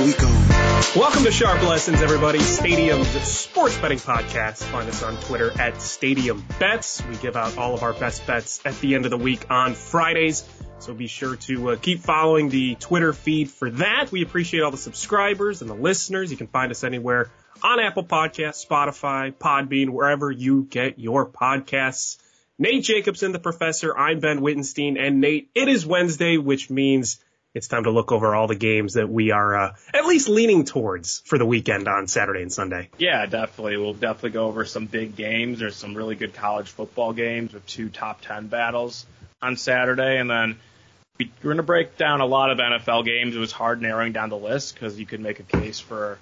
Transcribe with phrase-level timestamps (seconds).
[0.00, 2.38] Welcome to Sharp Lessons, everybody.
[2.38, 4.62] Stadium's sports betting podcast.
[4.62, 7.04] Find us on Twitter at Stadium Bets.
[7.04, 9.74] We give out all of our best bets at the end of the week on
[9.74, 10.48] Fridays.
[10.78, 14.10] So be sure to uh, keep following the Twitter feed for that.
[14.10, 16.30] We appreciate all the subscribers and the listeners.
[16.30, 17.30] You can find us anywhere
[17.62, 22.16] on Apple Podcasts, Spotify, Podbean, wherever you get your podcasts.
[22.58, 23.94] Nate Jacobson, the professor.
[23.94, 24.96] I'm Ben Wittenstein.
[24.96, 27.22] And Nate, it is Wednesday, which means
[27.54, 30.64] it's time to look over all the games that we are uh, at least leaning
[30.64, 32.90] towards for the weekend on Saturday and Sunday.
[32.98, 33.76] Yeah, definitely.
[33.76, 35.58] We'll definitely go over some big games.
[35.58, 39.04] There's some really good college football games with two top 10 battles
[39.42, 40.18] on Saturday.
[40.18, 40.58] And then
[41.18, 43.34] we're going to break down a lot of NFL games.
[43.34, 46.18] It was hard narrowing down the list because you could make a case for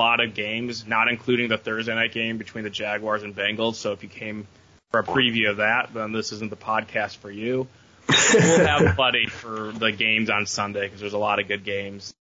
[0.00, 3.76] a lot of games, not including the Thursday night game between the Jaguars and Bengals.
[3.76, 4.48] So if you came
[4.90, 7.68] for a preview of that, then this isn't the podcast for you
[8.08, 12.14] we'll have plenty for the games on Sunday because there's a lot of good games,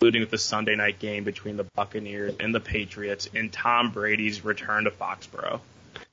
[0.00, 4.84] including the Sunday night game between the Buccaneers and the Patriots and Tom Brady's return
[4.84, 5.60] to Foxborough.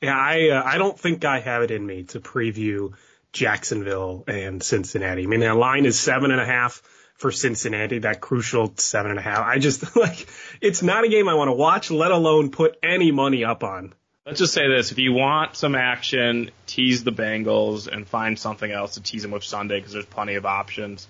[0.01, 2.93] Yeah, I uh, I don't think I have it in me to preview
[3.33, 5.23] Jacksonville and Cincinnati.
[5.23, 6.81] I mean, their line is seven and a half
[7.15, 9.45] for Cincinnati, that crucial seven and a half.
[9.45, 10.27] I just like
[10.59, 13.93] it's not a game I want to watch, let alone put any money up on.
[14.25, 18.71] Let's just say this: if you want some action, tease the Bengals and find something
[18.71, 21.07] else to tease them with Sunday because there's plenty of options.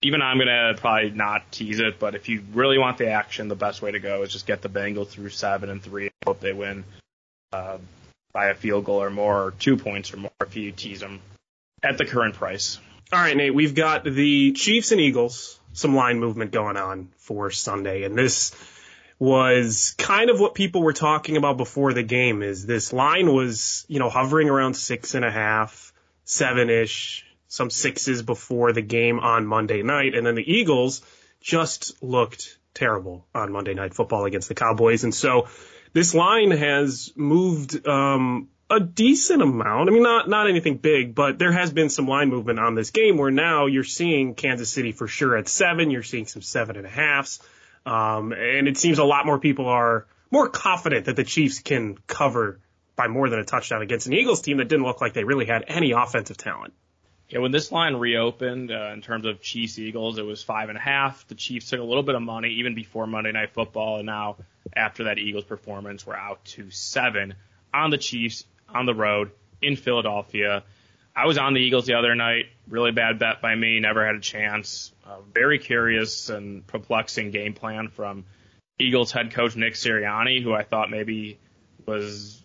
[0.00, 3.54] Even I'm gonna probably not tease it, but if you really want the action, the
[3.54, 6.04] best way to go is just get the Bengals through seven and three.
[6.04, 6.84] and Hope they win
[7.52, 7.78] uh,
[8.32, 11.20] by a field goal or more, or two points or more if you tease them
[11.82, 12.78] at the current price.
[13.12, 17.50] All right, Nate, we've got the Chiefs and Eagles, some line movement going on for
[17.50, 18.50] Sunday, and this
[19.18, 23.84] was kind of what people were talking about before the game is this line was,
[23.88, 25.92] you know, hovering around six and a half,
[26.24, 30.14] seven ish, some sixes before the game on Monday night.
[30.14, 31.02] And then the Eagles
[31.40, 35.04] just looked terrible on Monday night football against the Cowboys.
[35.04, 35.48] And so
[35.92, 39.88] this line has moved, um, a decent amount.
[39.88, 42.90] I mean, not, not anything big, but there has been some line movement on this
[42.90, 45.90] game where now you're seeing Kansas City for sure at seven.
[45.90, 47.40] You're seeing some seven and a halves.
[47.86, 51.96] Um, and it seems a lot more people are more confident that the Chiefs can
[52.06, 52.60] cover
[52.96, 55.46] by more than a touchdown against an Eagles team that didn't look like they really
[55.46, 56.72] had any offensive talent.
[57.28, 60.76] Yeah, when this line reopened uh, in terms of Chiefs Eagles, it was five and
[60.76, 61.26] a half.
[61.26, 64.36] The Chiefs took a little bit of money even before Monday Night Football, and now
[64.76, 67.34] after that Eagles performance, we're out to seven
[67.72, 69.30] on the Chiefs on the road
[69.62, 70.64] in Philadelphia.
[71.16, 72.46] I was on the Eagles the other night.
[72.68, 73.78] Really bad bet by me.
[73.78, 74.92] Never had a chance.
[75.06, 78.24] Uh, very curious and perplexing game plan from
[78.80, 81.38] Eagles head coach Nick Sirianni, who I thought maybe
[81.86, 82.42] was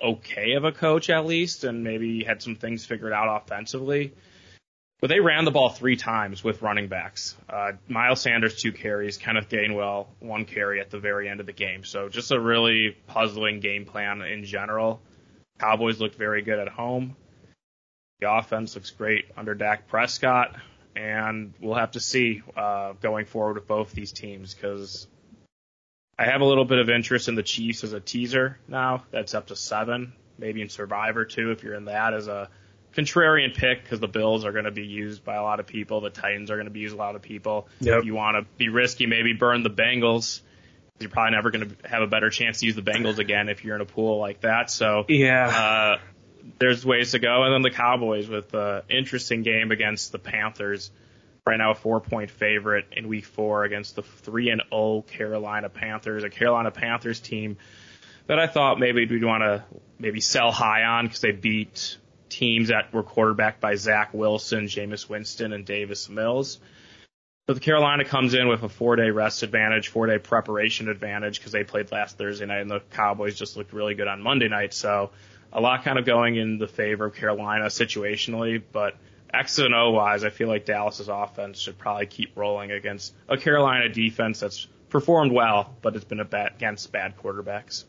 [0.00, 4.14] okay of a coach at least, and maybe had some things figured out offensively.
[5.00, 7.36] But they ran the ball three times with running backs.
[7.48, 11.52] Uh, Miles Sanders two carries, Kenneth Gainwell one carry at the very end of the
[11.52, 11.84] game.
[11.84, 15.00] So just a really puzzling game plan in general.
[15.60, 17.16] Cowboys looked very good at home.
[18.20, 20.56] The offense looks great under Dak Prescott,
[20.96, 25.06] and we'll have to see uh, going forward with both these teams because
[26.18, 29.04] I have a little bit of interest in the Chiefs as a teaser now.
[29.12, 32.48] That's up to seven, maybe in Survivor too if you're in that as a
[32.92, 36.00] contrarian pick because the Bills are going to be used by a lot of people.
[36.00, 37.68] The Titans are going to be used by a lot of people.
[37.80, 38.00] Yep.
[38.00, 40.40] If you want to be risky, maybe burn the Bengals.
[40.98, 43.64] You're probably never going to have a better chance to use the Bengals again if
[43.64, 44.68] you're in a pool like that.
[44.72, 45.46] So Yeah.
[45.46, 45.98] uh,
[46.58, 47.44] there's ways to go.
[47.44, 50.90] And then the Cowboys with the interesting game against the Panthers.
[51.46, 55.70] Right now, a four point favorite in week four against the 3 and 0 Carolina
[55.70, 57.56] Panthers, a Carolina Panthers team
[58.28, 59.64] that I thought maybe we'd want to
[59.98, 61.96] maybe sell high on because they beat
[62.28, 66.60] teams that were quarterbacked by Zach Wilson, Jameis Winston, and Davis Mills.
[67.46, 71.38] But the Carolina comes in with a four day rest advantage, four day preparation advantage
[71.38, 74.48] because they played last Thursday night and the Cowboys just looked really good on Monday
[74.48, 74.74] night.
[74.74, 75.10] So
[75.52, 78.96] a lot kind of going in the favor of Carolina situationally, but
[79.32, 83.36] X and O wise, I feel like Dallas's offense should probably keep rolling against a
[83.36, 87.84] Carolina defense that's performed well, but it's been a bad, against bad quarterbacks.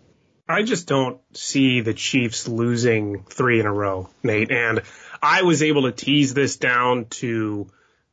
[0.47, 4.51] I just don't see the Chiefs losing three in a row, Nate.
[4.51, 4.81] And
[5.21, 7.67] I was able to tease this down to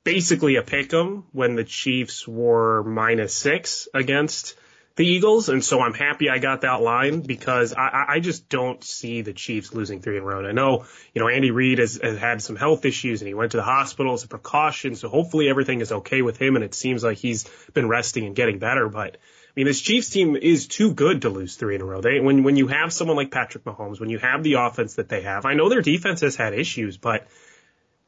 [0.05, 4.55] basically a pick 'em when the Chiefs were minus six against
[4.97, 5.49] the Eagles.
[5.49, 9.35] And so I'm happy I got that line because I, I just don't see the
[9.35, 10.39] Chiefs losing three in a row.
[10.39, 13.35] And I know, you know, Andy Reid has, has had some health issues and he
[13.35, 14.97] went to the hospital as a precaution.
[14.97, 16.57] So hopefully everything is okay with him.
[16.57, 17.45] And it seems like he's
[17.75, 18.89] been resting and getting better.
[18.89, 22.01] But I mean, this Chiefs team is too good to lose three in a row.
[22.01, 25.11] They, when, when you have someone like Patrick Mahomes, when you have the offense that
[25.11, 27.27] they have, I know their defense has had issues, but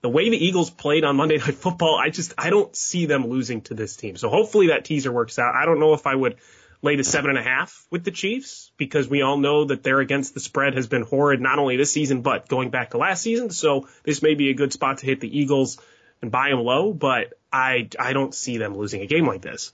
[0.01, 3.27] the way the Eagles played on Monday Night Football, I just, I don't see them
[3.27, 4.17] losing to this team.
[4.17, 5.55] So hopefully that teaser works out.
[5.55, 6.37] I don't know if I would
[6.83, 10.01] lay to seven and a half with the Chiefs because we all know that their
[10.01, 13.23] against the spread has been horrid not only this season, but going back to last
[13.23, 13.51] season.
[13.51, 15.79] So this may be a good spot to hit the Eagles
[16.23, 19.73] and buy them low, but I, I don't see them losing a game like this.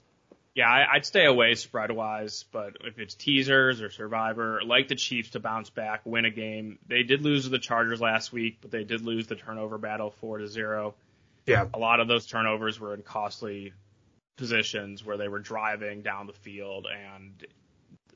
[0.55, 4.95] Yeah, I, would stay away spread wise, but if it's teasers or Survivor, like the
[4.95, 6.79] Chiefs to bounce back, win a game.
[6.87, 10.11] They did lose to the Chargers last week, but they did lose the turnover battle
[10.21, 10.95] four to zero.
[11.45, 13.73] Yeah, a lot of those turnovers were in costly
[14.37, 17.45] positions where they were driving down the field, and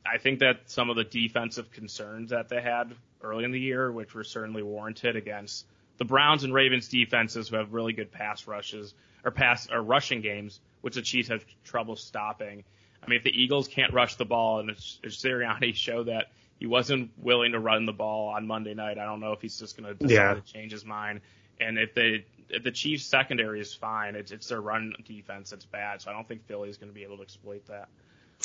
[0.05, 3.91] I think that some of the defensive concerns that they had early in the year,
[3.91, 5.65] which were certainly warranted against
[5.97, 8.93] the Browns and Ravens defenses who have really good pass rushes
[9.23, 12.63] or pass or rushing games which the Chiefs have trouble stopping.
[13.03, 16.27] I mean, if the Eagles can't rush the ball, and if Sirianni showed that
[16.59, 19.59] he wasn't willing to run the ball on Monday night, I don't know if he's
[19.59, 20.33] just going to decide yeah.
[20.33, 21.21] to change his mind.
[21.59, 22.25] And if they
[22.63, 26.01] the Chiefs secondary is fine, it's it's their run defense that's bad.
[26.01, 27.89] So I don't think Philly is going to be able to exploit that.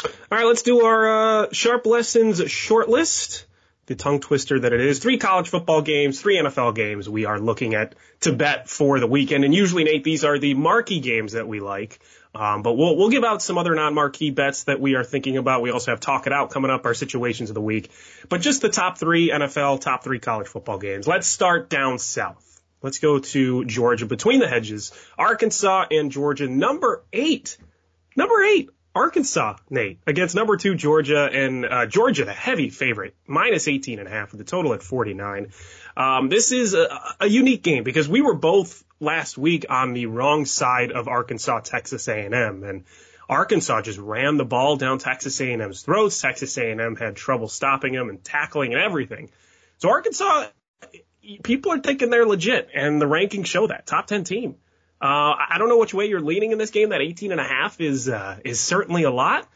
[0.04, 3.46] All right, let's do our uh, sharp lessons short list
[3.86, 4.98] the tongue twister that it is.
[4.98, 9.06] Three college football games, three NFL games we are looking at to bet for the
[9.06, 9.44] weekend.
[9.44, 12.00] And usually, Nate, these are the marquee games that we like.
[12.34, 15.62] Um, but we'll, we'll give out some other non-marquee bets that we are thinking about.
[15.62, 17.90] We also have Talk It Out coming up, our situations of the week.
[18.28, 21.06] But just the top three NFL, top three college football games.
[21.06, 22.60] Let's start down south.
[22.84, 24.92] Let's go to Georgia between the hedges.
[25.16, 27.56] Arkansas and Georgia, number eight.
[28.14, 33.66] Number eight Arkansas, Nate, against number two Georgia, and uh, Georgia, the heavy favorite, minus
[33.66, 35.50] 18 and a half with the total at 49.
[35.96, 36.86] Um, this is a,
[37.20, 41.60] a unique game because we were both last week on the wrong side of Arkansas,
[41.60, 42.84] Texas A&M, and
[43.28, 46.20] Arkansas just ran the ball down Texas A&M's throats.
[46.20, 49.30] Texas A&M had trouble stopping them and tackling and everything.
[49.78, 50.48] So Arkansas,
[51.42, 54.56] people are thinking they're legit, and the rankings show that top 10 team.
[55.00, 56.90] Uh, I don't know which way you're leaning in this game.
[56.90, 59.46] That 18 and a half is uh, is certainly a lot,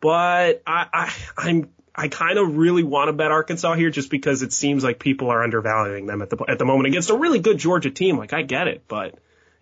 [0.00, 4.42] but I, I I'm I kind of really want to bet Arkansas here just because
[4.42, 7.38] it seems like people are undervaluing them at the at the moment against a really
[7.38, 8.18] good Georgia team.
[8.18, 9.16] Like I get it, but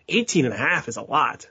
[0.09, 1.47] 18 and a half is a lot.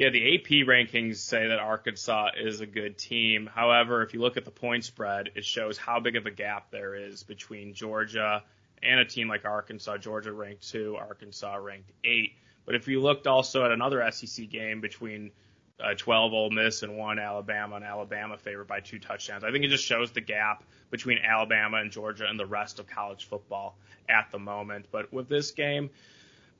[0.00, 3.46] Yeah, the AP rankings say that Arkansas is a good team.
[3.54, 6.70] However, if you look at the point spread, it shows how big of a gap
[6.70, 8.42] there is between Georgia
[8.82, 12.32] and a team like Arkansas, Georgia ranked two, Arkansas ranked eight.
[12.64, 15.32] But if you looked also at another SEC game between
[15.78, 19.66] uh, 12 Ole Miss and one Alabama, and Alabama favored by two touchdowns, I think
[19.66, 23.76] it just shows the gap between Alabama and Georgia and the rest of college football
[24.08, 24.86] at the moment.
[24.90, 25.90] But with this game,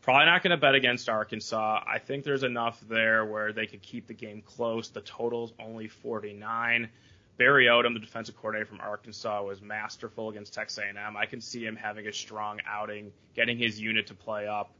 [0.02, 1.82] probably not going to bet against Arkansas.
[1.86, 4.88] I think there's enough there where they could keep the game close.
[4.88, 6.88] The total's only 49.
[7.36, 11.16] Barry Odom, the defensive coordinator from Arkansas, was masterful against Texas A&M.
[11.16, 14.72] I can see him having a strong outing, getting his unit to play up,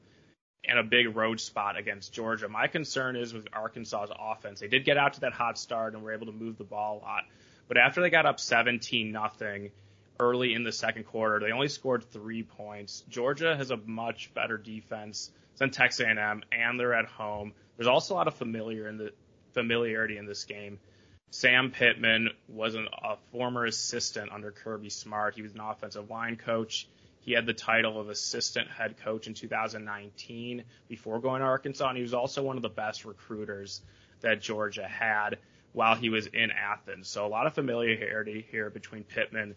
[0.65, 2.49] and a big road spot against Georgia.
[2.49, 4.61] My concern is with Arkansas's offense.
[4.61, 6.99] They did get out to that hot start and were able to move the ball
[6.99, 7.25] a lot,
[7.67, 9.71] but after they got up 17 nothing
[10.21, 13.03] early in the second quarter, they only scored three points.
[13.09, 17.53] Georgia has a much better defense than Texas A&M, and they're at home.
[17.77, 19.13] There's also a lot of familiar in the
[19.53, 20.79] familiarity in this game.
[21.31, 25.35] Sam Pittman was an, a former assistant under Kirby Smart.
[25.35, 26.89] He was an offensive line coach.
[27.21, 31.97] He had the title of assistant head coach in 2019 before going to Arkansas, and
[31.97, 33.81] he was also one of the best recruiters
[34.21, 35.39] that Georgia had
[35.73, 37.09] while he was in Athens.
[37.09, 39.55] So a lot of familiarity here between Pittman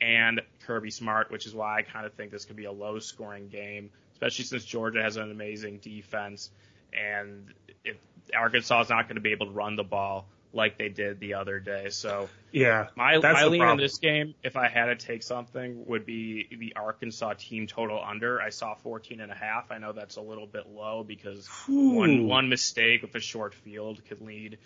[0.00, 2.98] and Kirby Smart, which is why I kind of think this could be a low
[2.98, 6.50] scoring game, especially since Georgia has an amazing defense.
[6.92, 7.52] And
[7.84, 7.96] if
[8.36, 11.34] Arkansas is not going to be able to run the ball, like they did the
[11.34, 11.88] other day.
[11.90, 16.06] So yeah, my my lean in this game, if I had to take something, would
[16.06, 18.40] be the Arkansas team total under.
[18.40, 19.70] I saw 14 and a half.
[19.70, 21.94] I know that's a little bit low because Ooh.
[21.94, 24.58] one one mistake with a short field could lead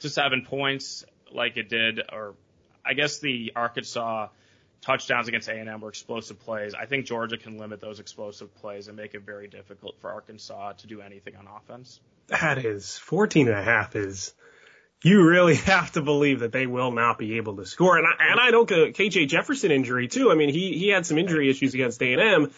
[0.00, 2.34] to seven points, like it did, or
[2.84, 4.28] I guess the Arkansas
[4.80, 6.74] touchdowns against A&M were explosive plays.
[6.74, 10.72] I think Georgia can limit those explosive plays and make it very difficult for Arkansas
[10.72, 12.00] to do anything on offense.
[12.28, 14.34] That is 14 and a half is
[15.02, 17.98] you really have to believe that they will not be able to score.
[17.98, 20.30] And I, and I don't get KJ Jefferson injury too.
[20.30, 22.50] I mean, he, he had some injury issues against A&M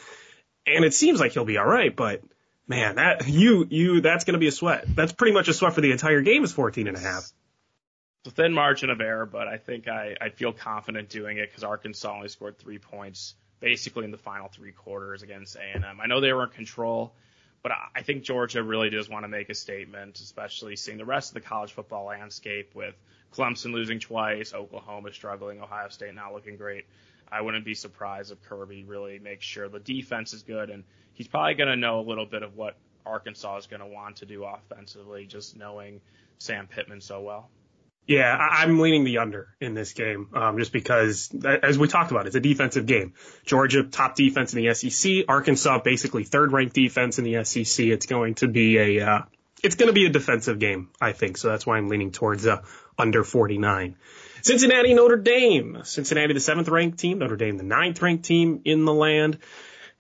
[0.66, 2.22] and it seems like he'll be all right, but
[2.68, 4.84] man, that you, you, that's going to be a sweat.
[4.88, 7.30] That's pretty much a sweat for the entire game is 14 and a half.
[8.24, 11.48] It's a thin margin of error, but I think I, I feel confident doing it
[11.50, 16.00] because Arkansas only scored three points basically in the final three quarters against A&M.
[16.00, 17.14] I know they were in control
[17.62, 21.30] but I think Georgia really does want to make a statement, especially seeing the rest
[21.30, 22.94] of the college football landscape with
[23.34, 26.86] Clemson losing twice, Oklahoma struggling, Ohio State not looking great.
[27.30, 31.28] I wouldn't be surprised if Kirby really makes sure the defense is good, and he's
[31.28, 34.26] probably going to know a little bit of what Arkansas is going to want to
[34.26, 36.00] do offensively, just knowing
[36.38, 37.50] Sam Pittman so well.
[38.06, 42.26] Yeah, I'm leaning the under in this game, um, just because, as we talked about,
[42.26, 43.14] it's a defensive game.
[43.46, 45.26] Georgia, top defense in the SEC.
[45.28, 47.86] Arkansas, basically third ranked defense in the SEC.
[47.86, 49.22] It's going to be a, uh,
[49.62, 51.36] it's going to be a defensive game, I think.
[51.36, 52.62] So that's why I'm leaning towards uh,
[52.98, 53.96] under 49.
[54.42, 55.82] Cincinnati, Notre Dame.
[55.84, 57.18] Cincinnati, the seventh ranked team.
[57.18, 59.38] Notre Dame, the ninth ranked team in the land.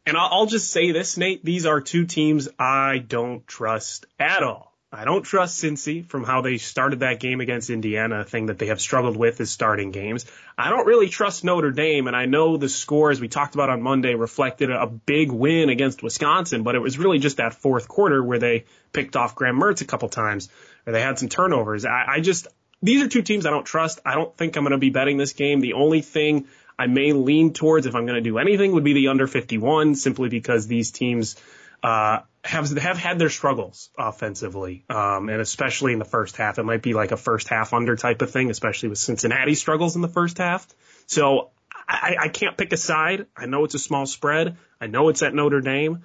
[0.06, 1.44] And I'll, I'll just say this, Nate.
[1.44, 4.69] These are two teams I don't trust at all.
[4.92, 8.58] I don't trust Cincy from how they started that game against Indiana, a thing that
[8.58, 10.26] they have struggled with is starting games.
[10.58, 13.70] I don't really trust Notre Dame, and I know the score, as we talked about
[13.70, 17.86] on Monday, reflected a big win against Wisconsin, but it was really just that fourth
[17.86, 20.48] quarter where they picked off Graham Mertz a couple times,
[20.84, 21.84] or they had some turnovers.
[21.84, 22.48] I, I just,
[22.82, 24.00] these are two teams I don't trust.
[24.04, 25.60] I don't think I'm going to be betting this game.
[25.60, 28.94] The only thing I may lean towards if I'm going to do anything would be
[28.94, 31.36] the under 51, simply because these teams,
[31.80, 36.58] uh, have have had their struggles offensively, um, and especially in the first half.
[36.58, 39.96] It might be like a first half under type of thing, especially with Cincinnati struggles
[39.96, 40.66] in the first half.
[41.06, 41.50] So
[41.86, 43.26] I, I can't pick a side.
[43.36, 44.56] I know it's a small spread.
[44.80, 46.04] I know it's at Notre Dame,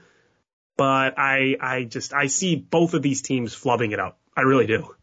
[0.75, 4.19] but I I just I see both of these teams flubbing it up.
[4.35, 4.93] I really do.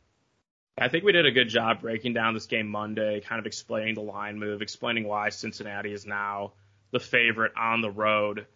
[0.76, 3.94] I think we did a good job breaking down this game Monday, kind of explaining
[3.94, 6.52] the line move, explaining why Cincinnati is now
[6.92, 8.46] the favorite on the road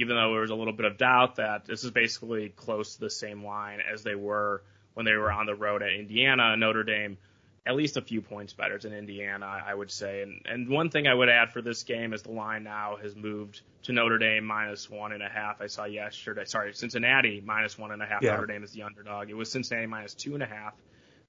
[0.00, 3.00] even though there was a little bit of doubt that this is basically close to
[3.00, 4.62] the same line as they were
[4.94, 7.18] when they were on the road at Indiana, Notre Dame,
[7.66, 10.22] at least a few points better than Indiana, I would say.
[10.22, 13.14] And, and one thing I would add for this game is the line now has
[13.14, 15.60] moved to Notre Dame minus one and a half.
[15.60, 18.22] I saw yesterday, sorry, Cincinnati minus one and a half.
[18.22, 18.32] Yeah.
[18.32, 19.30] Notre Dame is the underdog.
[19.30, 20.74] It was Cincinnati minus two and a half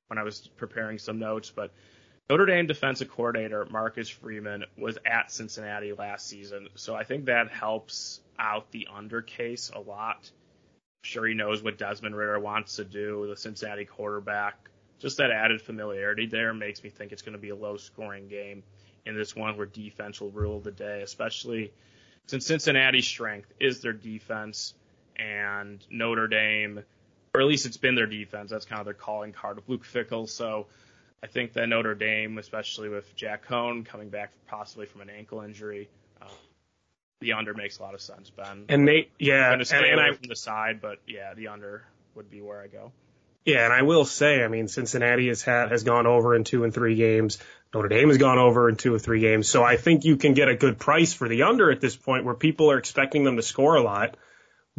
[0.07, 1.71] when I was preparing some notes, but
[2.29, 7.49] Notre Dame defensive coordinator Marcus Freeman was at Cincinnati last season, so I think that
[7.49, 10.29] helps out the under case a lot.
[11.01, 14.69] I'm sure he knows what Desmond Ridder wants to do, the Cincinnati quarterback.
[14.99, 18.27] Just that added familiarity there makes me think it's going to be a low scoring
[18.27, 18.61] game
[19.07, 21.73] in this one where defense will rule the day, especially
[22.27, 24.75] since Cincinnati's strength is their defense
[25.17, 26.83] and Notre Dame,
[27.33, 28.51] or at least it's been their defense.
[28.51, 30.29] That's kind of their calling card of Luke Fickell.
[30.29, 30.67] So
[31.21, 35.41] I think that Notre Dame, especially with Jack Coan coming back possibly from an ankle
[35.41, 35.89] injury,
[36.21, 36.27] uh,
[37.19, 38.65] the under makes a lot of sense, Ben.
[38.69, 41.83] And Nate, yeah, and, and I, from the side, but yeah, the under
[42.15, 42.91] would be where I go.
[43.45, 46.63] Yeah, and I will say, I mean, Cincinnati has had has gone over in two
[46.63, 47.39] and three games.
[47.73, 49.47] Notre Dame has gone over in two or three games.
[49.47, 52.25] So I think you can get a good price for the under at this point,
[52.25, 54.17] where people are expecting them to score a lot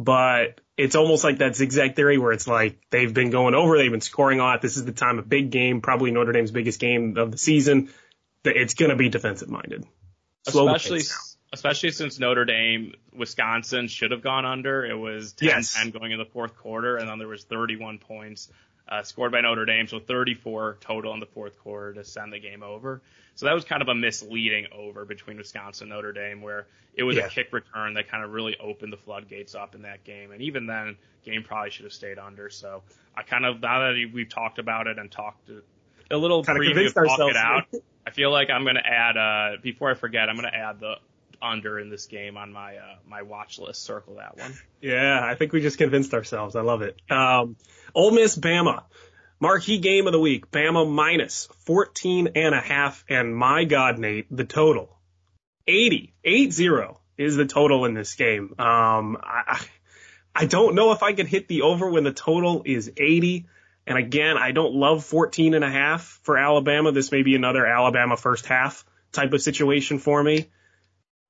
[0.03, 3.91] but it's almost like that zigzag theory where it's like they've been going over, they've
[3.91, 4.61] been scoring a lot.
[4.61, 7.89] This is the time, of big game, probably Notre Dame's biggest game of the season.
[8.43, 9.85] It's going to be defensive minded.
[10.47, 11.01] Especially,
[11.53, 14.83] especially since Notre Dame, Wisconsin should have gone under.
[14.83, 15.75] It was 10 yes.
[15.75, 18.49] 10 going in the fourth quarter, and then there was 31 points
[18.91, 22.39] uh, scored by Notre Dame, so 34 total in the fourth quarter to send the
[22.39, 23.01] game over.
[23.35, 27.03] So that was kind of a misleading over between Wisconsin and Notre Dame, where it
[27.03, 27.25] was yeah.
[27.25, 30.31] a kick return that kind of really opened the floodgates up in that game.
[30.31, 32.49] And even then, game probably should have stayed under.
[32.49, 32.83] So
[33.15, 36.87] I kind of now that we've talked about it and talked a little kind preview
[36.87, 37.67] of talk it out,
[38.05, 40.81] I feel like I'm going to add uh, before I forget, I'm going to add
[40.81, 40.95] the
[41.41, 43.83] under in this game on my uh, my watch list.
[43.83, 44.53] Circle that one.
[44.81, 46.55] Yeah, I think we just convinced ourselves.
[46.55, 46.99] I love it.
[47.09, 47.55] Um,
[47.93, 48.83] Ole Miss, Bama.
[49.41, 53.03] Marquee game of the week, Bama minus 14 and a half.
[53.09, 54.99] And my God, Nate, the total
[55.67, 58.53] 80, 8-0 is the total in this game.
[58.59, 59.59] Um, I,
[60.35, 63.47] I don't know if I could hit the over when the total is 80.
[63.87, 66.91] And again, I don't love 14 and a half for Alabama.
[66.91, 70.51] This may be another Alabama first half type of situation for me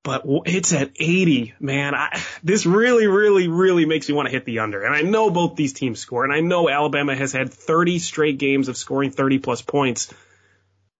[0.04, 1.94] but it's at 80, man.
[1.96, 4.84] I, this really, really, really makes me want to hit the under.
[4.84, 8.38] And I know both these teams score, and I know Alabama has had 30 straight
[8.38, 10.14] games of scoring 30 plus points,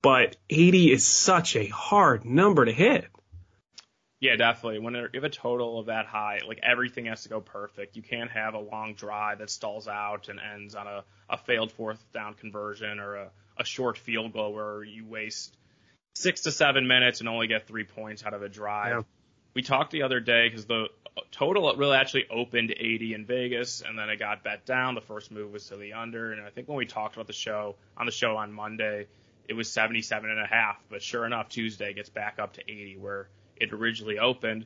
[0.02, 3.08] but 80 is such a hard number to hit.
[4.20, 4.80] Yeah, definitely.
[4.80, 7.96] When you have a total of that high, like everything has to go perfect.
[7.96, 11.72] You can't have a long drive that stalls out and ends on a, a failed
[11.72, 15.56] fourth down conversion or a, a a short field goal where you waste
[16.14, 18.92] six to seven minutes and only get three points out of a drive.
[18.92, 19.02] Yeah.
[19.54, 20.88] We talked the other day because the
[21.32, 24.96] total really actually opened 80 in Vegas and then it got bet down.
[24.96, 26.32] The first move was to the under.
[26.32, 29.08] And I think when we talked about the show on the show on Monday,
[29.48, 30.78] it was 77 and a half.
[30.90, 33.28] But sure enough, Tuesday gets back up to 80 where
[33.58, 34.66] it originally opened.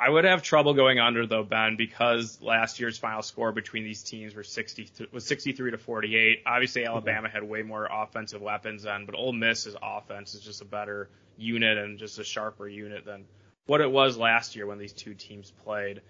[0.00, 4.02] I would have trouble going under though, Ben, because last year's final score between these
[4.02, 6.42] teams were 60 was 63 to 48.
[6.46, 6.86] Obviously.
[6.86, 11.10] Alabama had way more offensive weapons then, but Ole Miss's offense is just a better
[11.36, 13.26] unit and just a sharper unit than
[13.66, 16.00] what it was last year when these two teams played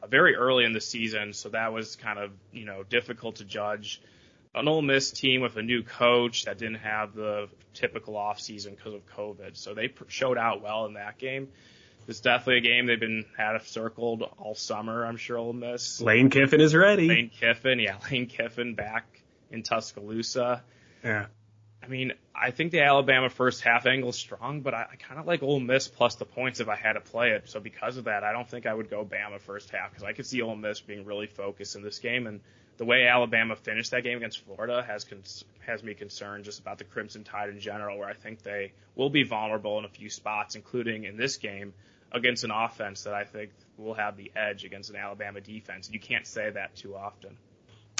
[0.00, 1.32] uh, very early in the season.
[1.32, 4.00] So that was kind of you know difficult to judge.
[4.54, 8.94] An Ole Miss team with a new coach that didn't have the typical offseason because
[8.94, 11.48] of COVID, so they showed out well in that game
[12.08, 15.04] it's definitely a game they've been had circled all summer.
[15.04, 16.00] I'm sure Ole Miss.
[16.00, 17.08] Lane Kiffin is ready.
[17.08, 20.62] Lane Kiffin, yeah, Lane Kiffin back in Tuscaloosa.
[21.04, 21.26] Yeah.
[21.82, 25.18] I mean, I think the Alabama first half angle is strong, but I, I kind
[25.18, 27.48] of like Ole Miss plus the points if I had to play it.
[27.48, 30.12] So because of that, I don't think I would go Bama first half because I
[30.12, 32.26] could see Ole Miss being really focused in this game.
[32.26, 32.40] And
[32.80, 36.78] the way Alabama finished that game against Florida has cons- has me concerned just about
[36.78, 40.08] the Crimson Tide in general, where I think they will be vulnerable in a few
[40.08, 41.74] spots, including in this game
[42.10, 45.90] against an offense that I think will have the edge against an Alabama defense.
[45.92, 47.36] You can't say that too often.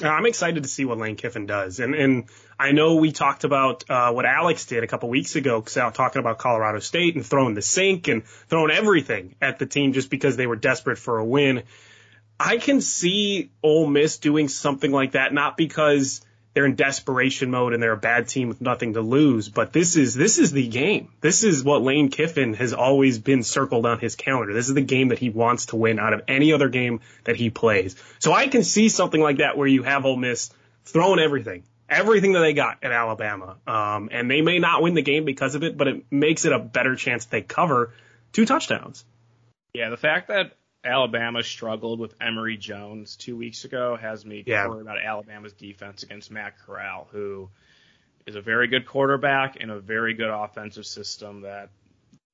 [0.02, 2.24] Uh, I'm excited to see what Lane Kiffin does, and and
[2.58, 6.38] I know we talked about uh, what Alex did a couple weeks ago, talking about
[6.38, 10.46] Colorado State and throwing the sink and throwing everything at the team just because they
[10.46, 11.64] were desperate for a win.
[12.40, 16.22] I can see Ole Miss doing something like that, not because
[16.54, 19.50] they're in desperation mode and they're a bad team with nothing to lose.
[19.50, 21.12] But this is this is the game.
[21.20, 24.54] This is what Lane Kiffin has always been circled on his calendar.
[24.54, 27.36] This is the game that he wants to win out of any other game that
[27.36, 27.94] he plays.
[28.20, 30.50] So I can see something like that where you have Ole Miss
[30.86, 35.02] throwing everything, everything that they got at Alabama, um, and they may not win the
[35.02, 37.92] game because of it, but it makes it a better chance they cover
[38.32, 39.04] two touchdowns.
[39.74, 40.52] Yeah, the fact that
[40.84, 44.66] Alabama struggled with Emory Jones two weeks ago has me yeah.
[44.66, 47.50] worried about Alabama's defense against Matt Corral, who
[48.26, 51.70] is a very good quarterback in a very good offensive system that,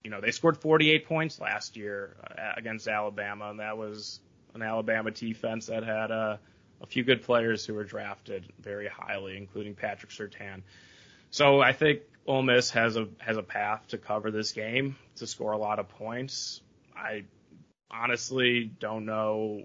[0.04, 4.20] you know, they scored 48 points last year uh, against Alabama, and that was
[4.54, 6.38] an Alabama defense that had a,
[6.80, 10.62] a few good players who were drafted very highly, including Patrick Surtain.
[11.30, 15.26] So I think Ole Miss has a has a path to cover this game to
[15.26, 16.60] score a lot of points.
[16.96, 17.24] I
[17.90, 19.64] honestly don't know.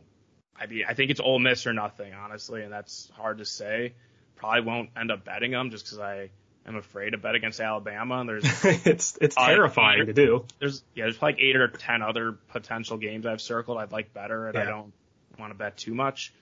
[0.55, 3.93] I mean, I think it's Ole Miss or nothing, honestly, and that's hard to say.
[4.35, 6.29] Probably won't end up betting them just because I
[6.65, 8.19] am afraid to bet against Alabama.
[8.19, 10.45] And there's it's it's uh, terrifying to do.
[10.59, 14.47] There's yeah, there's like eight or ten other potential games I've circled I'd like better,
[14.47, 14.61] and yeah.
[14.61, 14.93] I don't
[15.39, 16.33] want to bet too much.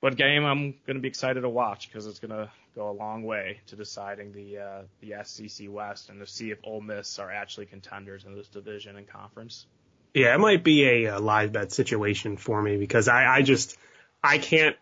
[0.00, 2.92] But game I'm going to be excited to watch because it's going to go a
[2.92, 7.18] long way to deciding the uh, the SEC West and to see if Ole Miss
[7.18, 9.66] are actually contenders in this division and conference.
[10.14, 13.76] Yeah, it might be a, a live bet situation for me because I, I just
[14.22, 14.76] I can't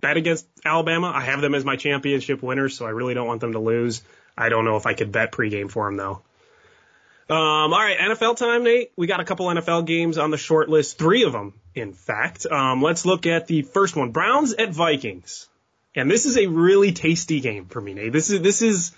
[0.00, 1.12] bet against Alabama.
[1.14, 4.02] I have them as my championship winners, so I really don't want them to lose.
[4.36, 6.22] I don't know if I could bet pregame for them though.
[7.28, 8.92] Um, all right, NFL time, Nate.
[8.96, 12.46] We got a couple NFL games on the short list, three of them, in fact.
[12.46, 15.48] Um, let's look at the first one: Browns at Vikings.
[15.94, 18.12] And this is a really tasty game for me, Nate.
[18.12, 18.92] This is this is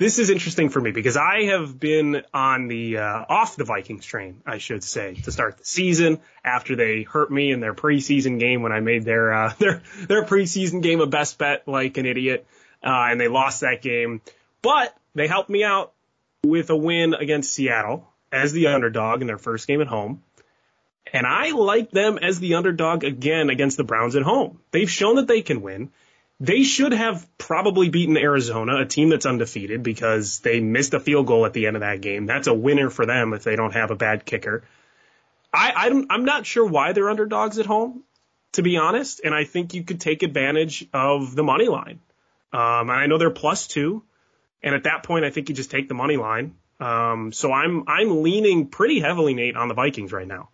[0.00, 4.06] this is interesting for me because I have been on the uh, off the Vikings
[4.06, 8.40] train, I should say, to start the season after they hurt me in their preseason
[8.40, 12.06] game when I made their uh, their their preseason game a best bet like an
[12.06, 12.46] idiot,
[12.82, 14.22] uh, and they lost that game.
[14.62, 15.92] But they helped me out
[16.42, 20.22] with a win against Seattle as the underdog in their first game at home.
[21.12, 24.60] And I like them as the underdog again against the Browns at home.
[24.70, 25.90] They've shown that they can win.
[26.42, 31.26] They should have probably beaten Arizona, a team that's undefeated, because they missed a field
[31.26, 32.24] goal at the end of that game.
[32.24, 34.64] That's a winner for them if they don't have a bad kicker.
[35.52, 38.04] I, I'm, I'm not sure why they're underdogs at home,
[38.52, 42.00] to be honest, and I think you could take advantage of the money line.
[42.52, 44.02] Um, and I know they're plus two,
[44.62, 46.54] and at that point, I think you just take the money line.
[46.78, 50.49] Um, so I'm I'm leaning pretty heavily, Nate, on the Vikings right now.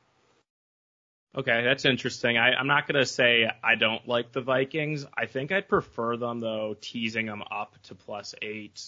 [1.37, 2.38] Okay, that's interesting.
[2.38, 5.05] I, I'm not going to say I don't like the Vikings.
[5.14, 8.83] I think I'd prefer them, though, teasing them up to plus eight.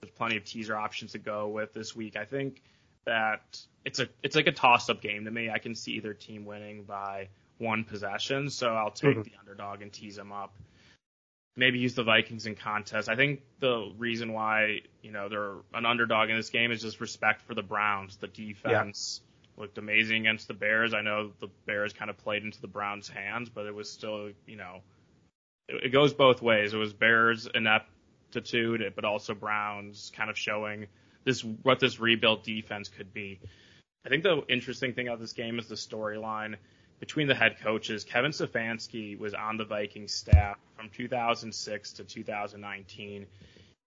[0.00, 2.16] There's plenty of teaser options to go with this week.
[2.16, 2.62] I think
[3.04, 5.50] that it's a it's like a toss up game to me.
[5.50, 9.22] I can see either team winning by one possession, so I'll take mm-hmm.
[9.22, 10.54] the underdog and tease them up.
[11.56, 13.08] Maybe use the Vikings in contest.
[13.08, 17.00] I think the reason why you know they're an underdog in this game is just
[17.00, 19.20] respect for the Browns, the defense.
[19.20, 19.24] Yeah
[19.58, 20.94] looked amazing against the Bears.
[20.94, 24.30] I know the Bears kind of played into the Browns' hands, but it was still,
[24.46, 24.80] you know,
[25.68, 26.74] it, it goes both ways.
[26.74, 30.86] It was Bears ineptitude, but also Browns kind of showing
[31.24, 33.40] this what this rebuilt defense could be.
[34.06, 36.56] I think the interesting thing about this game is the storyline
[37.00, 38.04] between the head coaches.
[38.04, 43.26] Kevin Stefanski was on the Vikings staff from 2006 to 2019.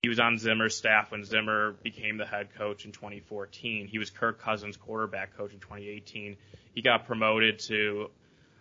[0.01, 3.87] He was on Zimmer's staff when Zimmer became the head coach in 2014.
[3.87, 6.37] He was Kirk Cousins' quarterback coach in 2018.
[6.73, 8.09] He got promoted to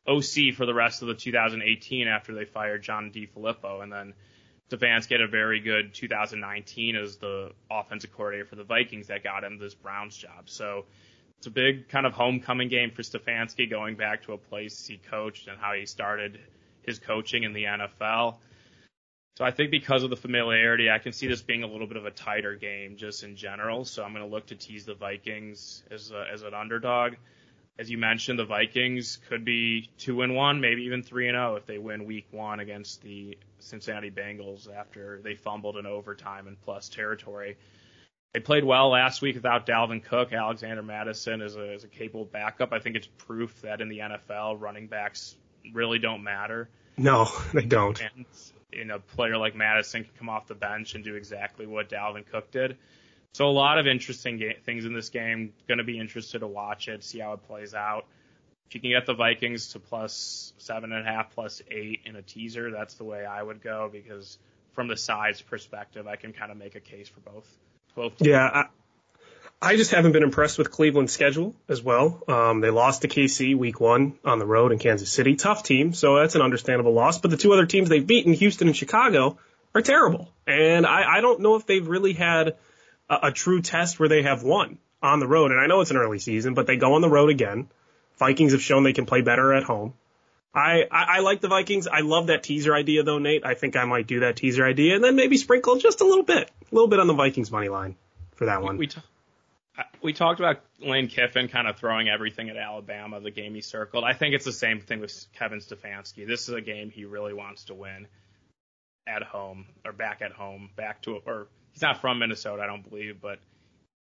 [0.09, 4.14] OC for the rest of the 2018 after they fired John DeFilippo, and then
[4.68, 9.44] Stefanski had a very good 2019 as the offensive coordinator for the Vikings that got
[9.44, 10.51] him this Browns job.
[10.51, 10.87] So
[11.38, 14.98] it's a big kind of homecoming game for Stefanski, going back to a place he
[14.98, 16.40] coached and how he started
[16.83, 18.38] his coaching in the NFL.
[19.38, 21.96] So I think because of the familiarity, I can see this being a little bit
[21.96, 23.85] of a tighter game just in general.
[23.85, 27.12] So I'm going to look to tease the Vikings as a, as an underdog.
[27.79, 31.53] As you mentioned, the Vikings could be two and one, maybe even three and zero
[31.53, 36.48] oh if they win Week One against the Cincinnati Bengals after they fumbled in overtime
[36.48, 37.57] in plus territory.
[38.35, 40.33] They played well last week without Dalvin Cook.
[40.33, 42.72] Alexander Mattison is a, is a capable backup.
[42.72, 45.37] I think it's proof that in the NFL, running backs
[45.72, 46.68] really don't matter.
[46.96, 48.01] No, they don't.
[48.01, 48.27] And
[48.73, 52.25] in a player like Mattison can come off the bench and do exactly what Dalvin
[52.31, 52.77] Cook did.
[53.33, 55.53] So a lot of interesting ga- things in this game.
[55.67, 58.07] Going to be interested to watch it, see how it plays out.
[58.69, 62.17] If you can get the Vikings to plus seven and a half, plus eight in
[62.17, 64.39] a teaser, that's the way I would go because
[64.73, 67.49] from the size perspective, I can kind of make a case for both.
[67.95, 68.15] Both.
[68.21, 68.65] Yeah,
[69.61, 72.23] I, just haven't been impressed with Cleveland's schedule as well.
[72.29, 75.35] Um, they lost to KC week one on the road in Kansas City.
[75.35, 77.18] Tough team, so that's an understandable loss.
[77.18, 79.38] But the two other teams they've beaten, Houston and Chicago,
[79.75, 80.33] are terrible.
[80.47, 82.57] And I, I don't know if they've really had
[83.09, 85.51] a, a true test where they have won on the road.
[85.51, 87.68] And I know it's an early season, but they go on the road again.
[88.18, 89.94] Vikings have shown they can play better at home.
[90.55, 91.87] I, I, I like the Vikings.
[91.87, 93.44] I love that teaser idea though, Nate.
[93.44, 96.25] I think I might do that teaser idea and then maybe sprinkle just a little
[96.25, 97.97] bit, a little bit on the Vikings money line
[98.35, 98.77] for that one.
[98.77, 99.01] We, t-
[100.03, 104.05] we talked about Lane Kiffin kind of throwing everything at Alabama, the game he circled.
[104.05, 106.27] I think it's the same thing with Kevin Stefanski.
[106.27, 108.07] This is a game he really wants to win
[109.07, 112.88] at home or back at home, back to or he's not from Minnesota, I don't
[112.88, 113.38] believe, but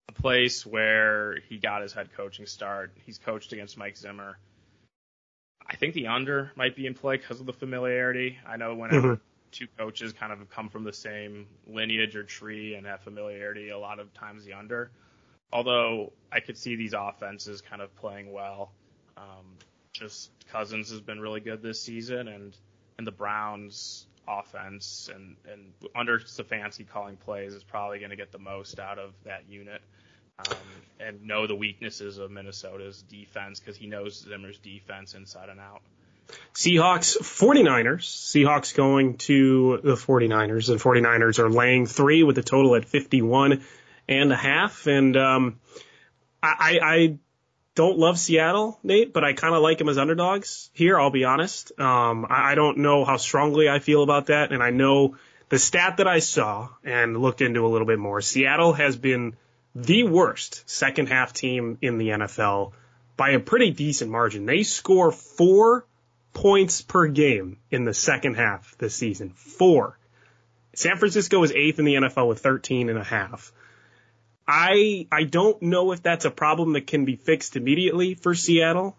[0.08, 2.92] a place where he got his head coaching start.
[3.04, 4.38] He's coached against Mike Zimmer.
[5.68, 8.38] I think the under might be in play because of the familiarity.
[8.46, 9.22] I know whenever mm-hmm.
[9.50, 13.78] two coaches kind of come from the same lineage or tree and have familiarity, a
[13.78, 14.90] lot of times the under.
[15.52, 18.72] Although I could see these offenses kind of playing well.
[19.16, 19.56] Um,
[19.92, 22.56] just Cousins has been really good this season, and
[22.98, 28.32] and the Browns offense and and under Stefanski calling plays is probably going to get
[28.32, 29.80] the most out of that unit.
[30.38, 30.56] Um,
[31.00, 35.80] and know the weaknesses of Minnesota's defense because he knows Zimmer's defense inside and out.
[36.54, 38.02] Seahawks, 49ers.
[38.02, 40.68] Seahawks going to the 49ers.
[40.70, 43.64] and 49ers are laying three with a total at 51
[44.08, 44.86] and a half.
[44.86, 45.60] And um,
[46.42, 47.18] I, I
[47.74, 50.98] don't love Seattle, Nate, but I kind of like them as underdogs here.
[50.98, 51.78] I'll be honest.
[51.78, 55.16] Um, I, I don't know how strongly I feel about that, and I know
[55.48, 58.20] the stat that I saw and looked into a little bit more.
[58.20, 59.36] Seattle has been
[59.74, 62.72] the worst second half team in the NFL
[63.16, 64.46] by a pretty decent margin.
[64.46, 65.86] They score four
[66.32, 69.30] points per game in the second half this season.
[69.30, 69.98] Four.
[70.74, 73.52] San Francisco is eighth in the NFL with 13 and a half.
[74.46, 78.96] I I don't know if that's a problem that can be fixed immediately for Seattle.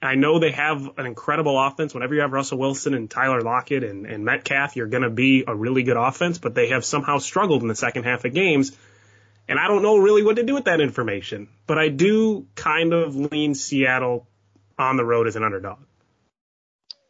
[0.00, 1.92] I know they have an incredible offense.
[1.92, 5.42] Whenever you have Russell Wilson and Tyler Lockett and, and Metcalf, you're going to be
[5.46, 8.76] a really good offense, but they have somehow struggled in the second half of games.
[9.48, 12.92] And I don't know really what to do with that information, but I do kind
[12.92, 14.28] of lean Seattle
[14.78, 15.78] on the road as an underdog.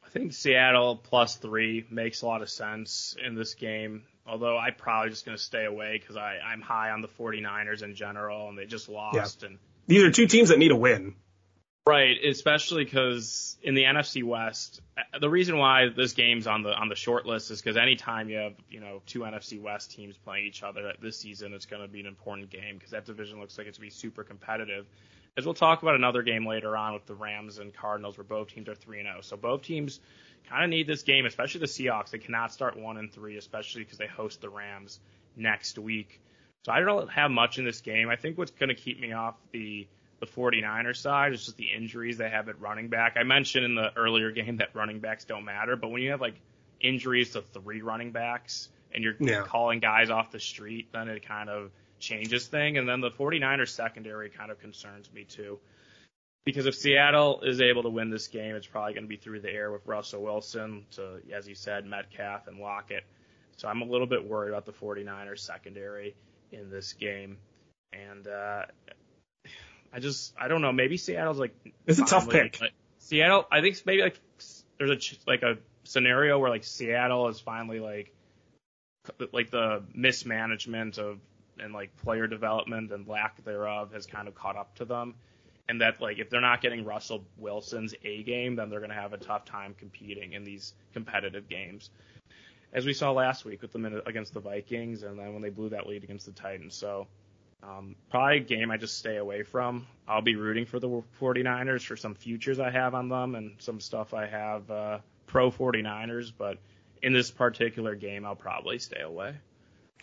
[0.04, 4.74] I think Seattle plus three makes a lot of sense in this game although I'm
[4.74, 8.58] probably just going to stay away because I'm high on the 49ers in general, and
[8.58, 9.42] they just lost.
[9.42, 9.48] Yeah.
[9.48, 11.14] And these are two teams that need a win.
[11.88, 16.70] Right, especially because in the NFC West, uh, the reason why this game's on the
[16.74, 20.14] on the short list is because anytime you have you know two NFC West teams
[20.18, 23.40] playing each other this season, it's going to be an important game because that division
[23.40, 24.84] looks like it's going to be super competitive.
[25.38, 28.48] As we'll talk about another game later on with the Rams and Cardinals, where both
[28.48, 29.16] teams are three and zero.
[29.20, 29.22] Oh.
[29.22, 29.98] So both teams
[30.48, 32.10] kind of need this game, especially the Seahawks.
[32.10, 35.00] They cannot start one and three, especially because they host the Rams
[35.36, 36.20] next week.
[36.64, 38.08] So I don't have much in this game.
[38.08, 39.86] I think what's going to keep me off the
[40.20, 43.16] the 49ers side is just the injuries they have at running back.
[43.16, 46.20] I mentioned in the earlier game that running backs don't matter, but when you have
[46.20, 46.34] like
[46.80, 49.42] injuries to three running backs and you're yeah.
[49.42, 52.78] calling guys off the street, then it kind of changes thing.
[52.78, 55.58] And then the 49ers secondary kind of concerns me too.
[56.44, 59.40] Because if Seattle is able to win this game, it's probably going to be through
[59.40, 63.04] the air with Russell Wilson to, as you said, Metcalf and Lockett.
[63.56, 66.14] So I'm a little bit worried about the 49ers secondary
[66.52, 67.36] in this game.
[67.92, 68.62] And uh,
[69.92, 70.72] I just I don't know.
[70.72, 71.54] Maybe Seattle's like
[71.86, 72.58] it's a tough pick.
[72.98, 74.20] Seattle, I think maybe like
[74.78, 78.14] there's a like a scenario where like Seattle is finally like
[79.32, 81.18] like the mismanagement of
[81.58, 85.14] and like player development and lack thereof has kind of caught up to them.
[85.68, 88.96] And that like if they're not getting Russell Wilson's A game, then they're going to
[88.96, 91.90] have a tough time competing in these competitive games,
[92.72, 95.68] as we saw last week with them against the Vikings, and then when they blew
[95.70, 96.74] that lead against the Titans.
[96.74, 97.06] So
[97.62, 99.86] um, probably a game I just stay away from.
[100.06, 100.88] I'll be rooting for the
[101.20, 105.50] 49ers for some futures I have on them and some stuff I have uh, pro
[105.50, 106.58] 49ers, but
[107.02, 109.34] in this particular game, I'll probably stay away.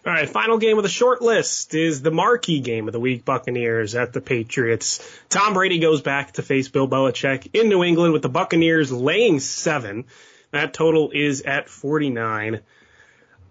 [0.05, 3.25] All right, final game of the short list is the marquee game of the week,
[3.25, 5.03] Buccaneers at the Patriots.
[5.29, 9.39] Tom Brady goes back to face Bill Belichick in New England with the Buccaneers laying
[9.39, 10.05] seven.
[10.51, 12.61] That total is at 49.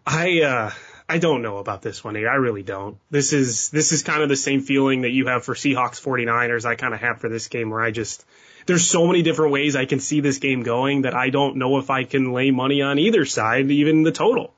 [0.07, 0.71] I, uh,
[1.09, 2.17] I don't know about this one.
[2.17, 2.99] I really don't.
[3.11, 6.65] This is, this is kind of the same feeling that you have for Seahawks 49ers.
[6.65, 8.25] I kind of have for this game where I just,
[8.67, 11.79] there's so many different ways I can see this game going that I don't know
[11.79, 14.54] if I can lay money on either side, even the total.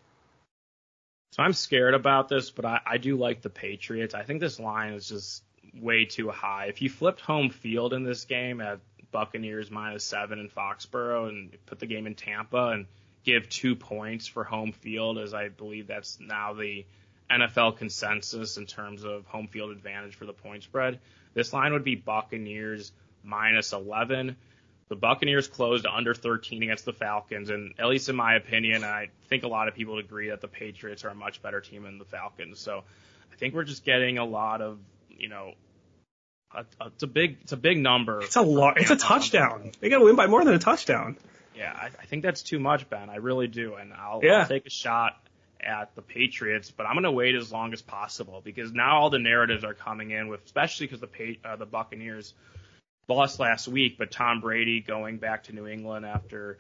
[1.37, 4.15] So I'm scared about this, but I, I do like the Patriots.
[4.15, 5.45] I think this line is just
[5.79, 6.69] way too high.
[6.69, 8.81] If you flipped home field in this game at
[9.13, 12.87] Buccaneers minus seven in Foxborough and put the game in Tampa and
[13.23, 16.87] give two points for home field, as I believe that's now the
[17.31, 21.01] NFL consensus in terms of home field advantage for the point spread,
[21.35, 24.37] this line would be Buccaneers minus 11
[24.89, 29.09] the Buccaneers closed under 13 against the Falcons, and at least in my opinion, I
[29.29, 31.99] think a lot of people agree that the Patriots are a much better team than
[31.99, 32.61] the Falcons.
[32.61, 32.85] So
[33.33, 34.79] I think we're just getting a lot of,
[35.11, 35.53] you know,
[36.55, 38.23] a, a, it's a big, it's a big number.
[38.23, 38.81] It's a lot.
[38.81, 39.73] It's a touchdown.
[39.81, 41.17] They got to win by more than a touchdown.
[41.57, 43.11] Yeah, I, I think that's too much, Ben.
[43.11, 44.41] I really do, and I'll, yeah.
[44.41, 45.19] I'll take a shot
[45.61, 49.11] at the Patriots, but I'm going to wait as long as possible because now all
[49.11, 52.35] the narratives are coming in with, especially because the uh, the Buccaneers
[53.09, 56.59] lost last week, but Tom Brady going back to New England after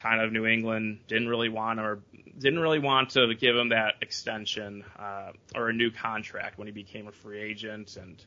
[0.00, 2.00] kind of New England didn't really want or
[2.38, 6.72] didn't really want to give him that extension uh, or a new contract when he
[6.72, 7.96] became a free agent.
[7.96, 8.22] And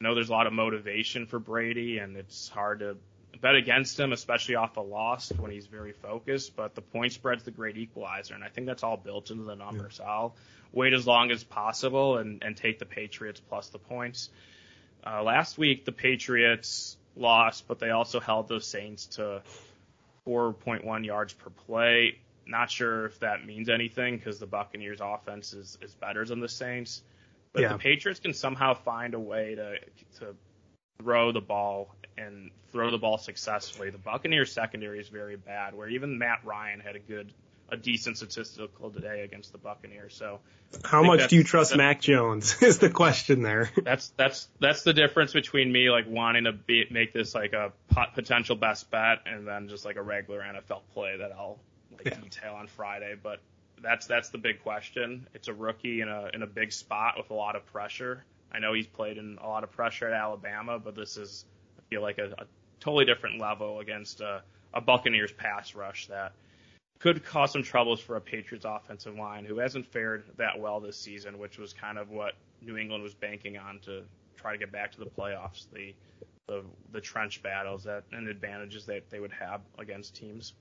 [0.00, 2.96] I know there's a lot of motivation for Brady, and it's hard to
[3.40, 6.56] bet against him, especially off a loss when he's very focused.
[6.56, 9.54] But the point spread's the great equalizer, and I think that's all built into the
[9.54, 9.88] number.
[9.98, 10.06] Yeah.
[10.06, 10.36] I'll
[10.72, 14.30] wait as long as possible and, and take the Patriots plus the points.
[15.06, 19.42] Uh, last week, the Patriots lost, but they also held the Saints to
[20.26, 22.18] 4.1 yards per play.
[22.46, 26.48] Not sure if that means anything because the Buccaneers' offense is, is better than the
[26.48, 27.02] Saints.
[27.52, 27.72] But yeah.
[27.72, 29.78] the Patriots can somehow find a way to
[30.18, 30.34] to
[30.98, 33.90] throw the ball and throw the ball successfully.
[33.90, 37.32] The Buccaneers secondary is very bad, where even Matt Ryan had a good
[37.74, 40.14] a decent statistical today against the Buccaneers.
[40.14, 40.40] So,
[40.84, 42.56] how much do you trust Mac Jones?
[42.62, 43.70] Is the question there?
[43.82, 47.72] That's that's that's the difference between me like wanting to be, make this like a
[48.14, 51.58] potential best bet and then just like a regular NFL play that I'll
[51.92, 52.20] like yeah.
[52.20, 53.16] detail on Friday.
[53.20, 53.40] But
[53.82, 55.26] that's that's the big question.
[55.34, 58.24] It's a rookie in a in a big spot with a lot of pressure.
[58.52, 61.44] I know he's played in a lot of pressure at Alabama, but this is
[61.78, 62.46] I feel like a, a
[62.80, 66.32] totally different level against a, a Buccaneers pass rush that
[67.04, 70.96] could cause some troubles for a Patriots offensive line who hasn't fared that well this
[70.96, 74.04] season, which was kind of what New England was banking on to
[74.36, 75.66] try to get back to the playoffs.
[75.70, 75.94] The
[76.46, 76.62] the,
[76.92, 80.54] the trench battles that and advantages that they would have against teams.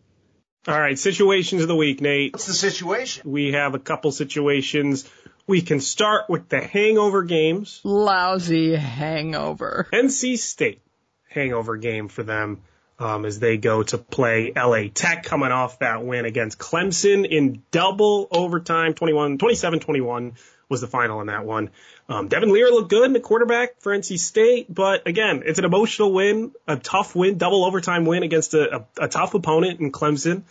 [0.67, 2.33] All right, situations of the week, Nate.
[2.33, 3.31] What's the situation?
[3.31, 5.09] We have a couple situations.
[5.47, 7.79] We can start with the hangover games.
[7.85, 9.87] Lousy hangover.
[9.93, 10.81] NC State
[11.29, 12.63] hangover game for them
[13.03, 17.61] um, as they go to play LA Tech coming off that win against Clemson in
[17.69, 20.33] double overtime, 21, 27-21
[20.69, 21.69] was the final in that one.
[22.07, 25.65] Um, Devin Leary looked good in the quarterback for NC State, but again, it's an
[25.65, 29.91] emotional win, a tough win, double overtime win against a, a, a tough opponent in
[29.91, 30.43] Clemson.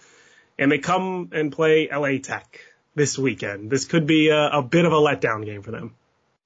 [0.59, 2.61] And they come and play LA Tech
[2.95, 3.71] this weekend.
[3.71, 5.95] This could be a, a bit of a letdown game for them.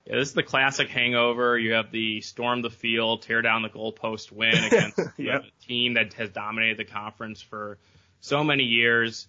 [0.07, 1.59] Yeah, this is the classic hangover.
[1.59, 5.45] You have the storm the field, tear down the goalpost win against yep.
[5.45, 7.79] a team that has dominated the conference for
[8.21, 9.27] so many years.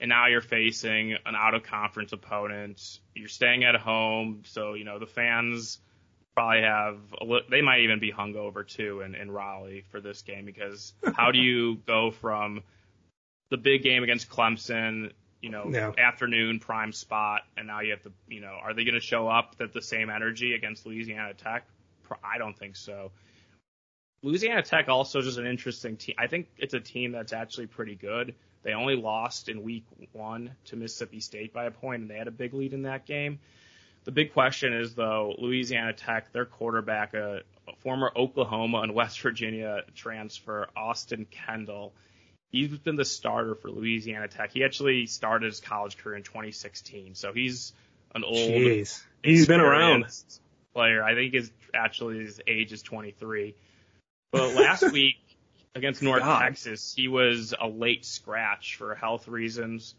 [0.00, 3.00] And now you're facing an out of conference opponent.
[3.14, 4.42] You're staying at home.
[4.44, 5.80] So, you know, the fans
[6.34, 10.22] probably have, a li- they might even be hungover too in, in Raleigh for this
[10.22, 12.62] game because how do you go from
[13.50, 15.92] the big game against Clemson you know, yeah.
[15.98, 19.28] afternoon prime spot, and now you have to, you know, are they going to show
[19.28, 21.64] up at the same energy against Louisiana Tech?
[22.24, 23.10] I don't think so.
[24.22, 26.16] Louisiana Tech also just an interesting team.
[26.18, 28.34] I think it's a team that's actually pretty good.
[28.62, 32.26] They only lost in week one to Mississippi State by a point, and they had
[32.26, 33.38] a big lead in that game.
[34.04, 39.20] The big question is though, Louisiana Tech, their quarterback, a, a former Oklahoma and West
[39.20, 41.92] Virginia transfer, Austin Kendall,
[42.50, 44.52] he's been the starter for Louisiana Tech.
[44.52, 47.72] He actually started his college career in 2016, so he's
[48.14, 48.36] an old.
[48.36, 49.02] Jeez.
[49.22, 50.06] He's been around.
[50.74, 53.54] Player, I think his actually his age is 23.
[54.30, 55.16] But last week
[55.74, 56.40] against North God.
[56.40, 59.94] Texas, he was a late scratch for health reasons.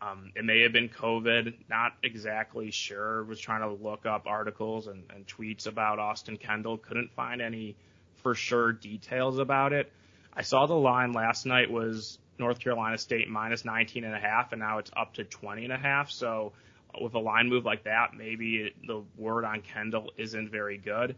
[0.00, 3.22] Um, it may have been COVID, not exactly sure.
[3.24, 7.76] Was trying to look up articles and, and tweets about Austin Kendall, couldn't find any
[8.22, 9.92] for sure details about it.
[10.34, 14.52] I saw the line last night was North Carolina State minus 19 and a half,
[14.52, 16.10] and now it's up to 20 and a half.
[16.10, 16.52] So
[17.00, 21.16] with a line move like that, maybe the word on Kendall isn't very good.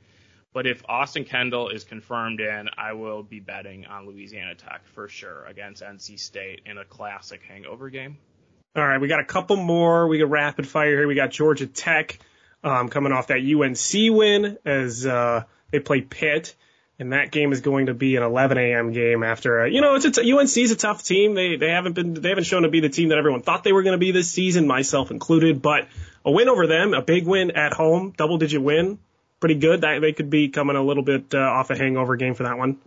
[0.53, 5.09] But if Austin Kendall is confirmed in, I will be betting on Louisiana Tech for
[5.09, 8.19] sure against NC State in a classic hangover game.
[8.77, 10.07] All right, we got a couple more.
[10.07, 11.09] We got rapid fire here.
[11.09, 12.19] We got Georgia Tech
[12.63, 16.55] um, coming off that UNC win as uh, they play Pitt,
[16.99, 18.93] and that game is going to be an 11 a.m.
[18.93, 19.23] game.
[19.23, 21.35] After a, you know, it's a t- UNC is a tough team.
[21.35, 23.73] They they haven't been they haven't shown to be the team that everyone thought they
[23.73, 25.61] were going to be this season, myself included.
[25.61, 25.89] But
[26.25, 28.99] a win over them, a big win at home, double digit win,
[29.41, 29.81] pretty good.
[29.81, 32.59] That they could be coming a little bit uh, off a hangover game for that
[32.59, 32.79] one.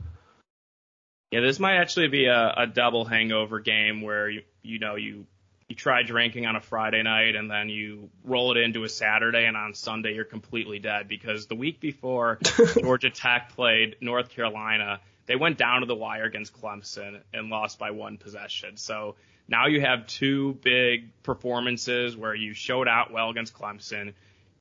[1.31, 5.25] Yeah, this might actually be a, a double hangover game where you you know you
[5.67, 9.45] you try drinking on a Friday night and then you roll it into a Saturday
[9.45, 12.39] and on Sunday you're completely dead because the week before
[12.81, 17.79] Georgia Tech played North Carolina, they went down to the wire against Clemson and lost
[17.79, 18.77] by one possession.
[18.77, 19.15] So
[19.49, 24.13] now you have two big performances where you showed out well against Clemson.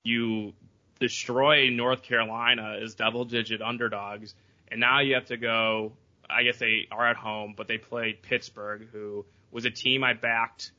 [0.02, 0.54] You
[0.98, 4.34] destroy North Carolina as double digit underdogs.
[4.68, 5.92] And now you have to go,
[6.28, 10.14] I guess they are at home, but they played Pittsburgh, who was a team I
[10.14, 10.72] backed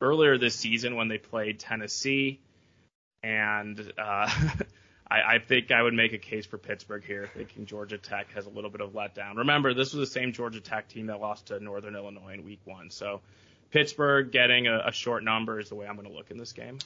[0.00, 2.40] earlier this season when they played Tennessee.
[3.22, 4.30] And uh,
[5.10, 8.46] I, I think I would make a case for Pittsburgh here, thinking Georgia Tech has
[8.46, 9.36] a little bit of letdown.
[9.36, 12.60] Remember, this was the same Georgia Tech team that lost to Northern Illinois in week
[12.64, 12.90] one.
[12.90, 13.20] So
[13.70, 16.52] Pittsburgh getting a, a short number is the way I'm going to look in this
[16.52, 16.78] game.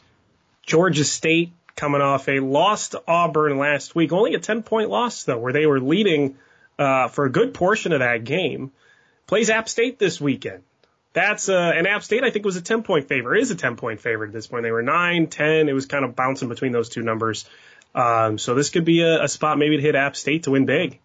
[0.67, 5.25] Georgia State coming off a loss to Auburn last week, only a 10 point loss
[5.25, 6.37] though, where they were leading
[6.79, 8.73] uh, for a good portion of that game.
[9.27, 10.63] Plays App State this weekend.
[11.13, 13.41] That's uh, and App State I think was a 10 point favorite.
[13.41, 14.63] Is a 10 point favorite at this point.
[14.63, 15.69] They were 9, 10.
[15.69, 17.49] It was kind of bouncing between those two numbers.
[17.95, 20.67] Um, so this could be a, a spot maybe to hit App State to win
[20.67, 21.01] big.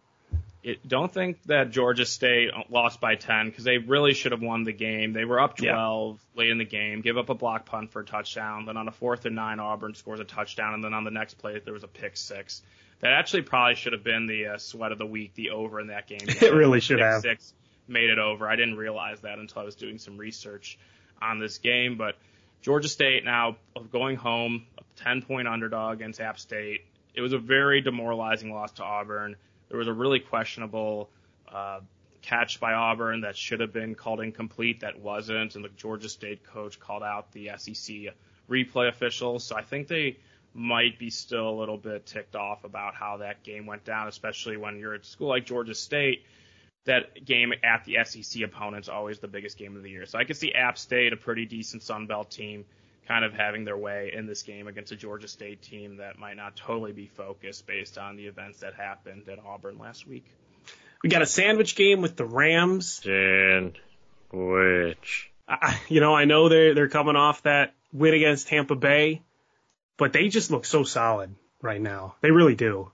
[0.64, 4.64] It, don't think that Georgia State lost by 10 because they really should have won
[4.64, 5.12] the game.
[5.12, 6.40] They were up 12 yeah.
[6.40, 8.66] late in the game, give up a block punt for a touchdown.
[8.66, 11.34] Then on a fourth and nine, Auburn scores a touchdown, and then on the next
[11.34, 12.62] play there was a pick six.
[13.02, 15.88] That actually probably should have been the uh, sweat of the week, the over in
[15.88, 16.22] that game.
[16.28, 17.22] it really should have.
[17.22, 17.54] Six
[17.88, 18.48] made it over.
[18.48, 20.78] I didn't realize that until I was doing some research
[21.22, 22.16] on this game, but
[22.62, 23.58] Georgia State now
[23.92, 26.86] going home, a 10 point underdog against App State.
[27.14, 29.36] It was a very demoralizing loss to Auburn.
[29.70, 31.10] There was a really questionable
[31.52, 31.82] uh,
[32.22, 36.44] catch by Auburn that should have been called incomplete that wasn't, and the Georgia State
[36.44, 38.14] coach called out the SEC
[38.50, 39.44] replay officials.
[39.44, 40.18] So I think they
[40.54, 44.58] might be still a little bit ticked off about how that game went down, especially
[44.58, 46.26] when you're at a school like Georgia State.
[46.86, 50.06] That game at the SEC opponent's always the biggest game of the year.
[50.06, 52.66] So I could see App State, a pretty decent Sun Belt team,
[53.08, 56.36] kind of having their way in this game against a Georgia State team that might
[56.36, 60.26] not totally be focused based on the events that happened at Auburn last week.
[61.04, 63.02] We got a sandwich game with the Rams.
[63.04, 63.82] Sandwich.
[65.48, 69.22] I, you know, I know they're they're coming off that win against Tampa Bay,
[69.98, 72.16] but they just look so solid right now.
[72.22, 72.92] They really do.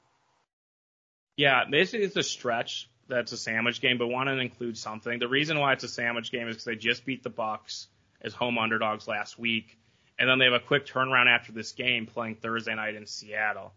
[1.38, 5.19] Yeah, basically it's a stretch that's a sandwich game, but want to include something.
[5.19, 7.88] The reason why it's a sandwich game is because they just beat the Bucks
[8.22, 9.78] as home underdogs last week,
[10.17, 13.74] and then they have a quick turnaround after this game playing Thursday night in Seattle.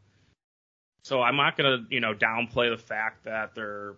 [1.04, 3.94] So I'm not to, you know, downplay the fact that they're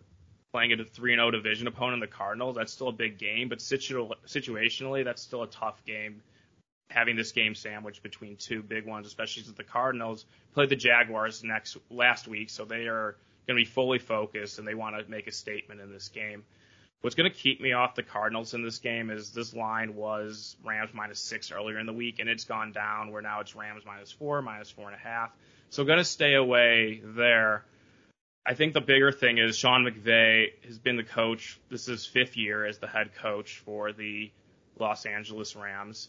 [0.52, 2.56] playing a 3-0 division opponent, the Cardinals.
[2.56, 6.22] That's still a big game, but situ- situationally, that's still a tough game.
[6.90, 11.42] Having this game sandwiched between two big ones, especially since the Cardinals played the Jaguars
[11.42, 13.16] next last week, so they are
[13.46, 16.44] going to be fully focused and they want to make a statement in this game.
[17.00, 20.56] What's going to keep me off the Cardinals in this game is this line was
[20.64, 23.82] Rams minus six earlier in the week, and it's gone down where now it's Rams
[23.84, 25.30] minus four, minus four and a half.
[25.68, 27.64] So going to stay away there.
[28.46, 31.58] I think the bigger thing is Sean McVay has been the coach.
[31.70, 34.30] This is fifth year as the head coach for the
[34.78, 36.08] Los Angeles Rams.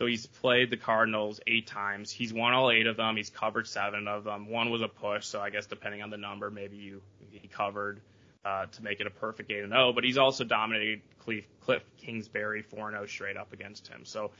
[0.00, 2.10] So he's played the Cardinals eight times.
[2.10, 3.16] He's won all eight of them.
[3.16, 4.48] He's covered seven of them.
[4.48, 8.00] One was a push, so I guess depending on the number, maybe you he covered
[8.42, 9.92] uh, to make it a perfect game and know.
[9.92, 14.06] But he's also dominated Cliff, Cliff Kingsbury four and zero straight up against him.
[14.06, 14.30] So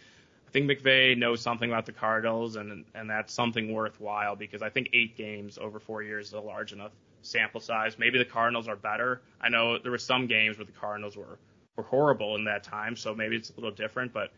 [0.49, 4.71] I think McVay knows something about the Cardinals, and and that's something worthwhile because I
[4.71, 7.99] think eight games over four years is a large enough sample size.
[7.99, 9.21] Maybe the Cardinals are better.
[9.43, 11.39] I know there were some games where the Cardinals were
[11.77, 14.15] were horrible in that time, so maybe it's a little different.
[14.15, 14.33] But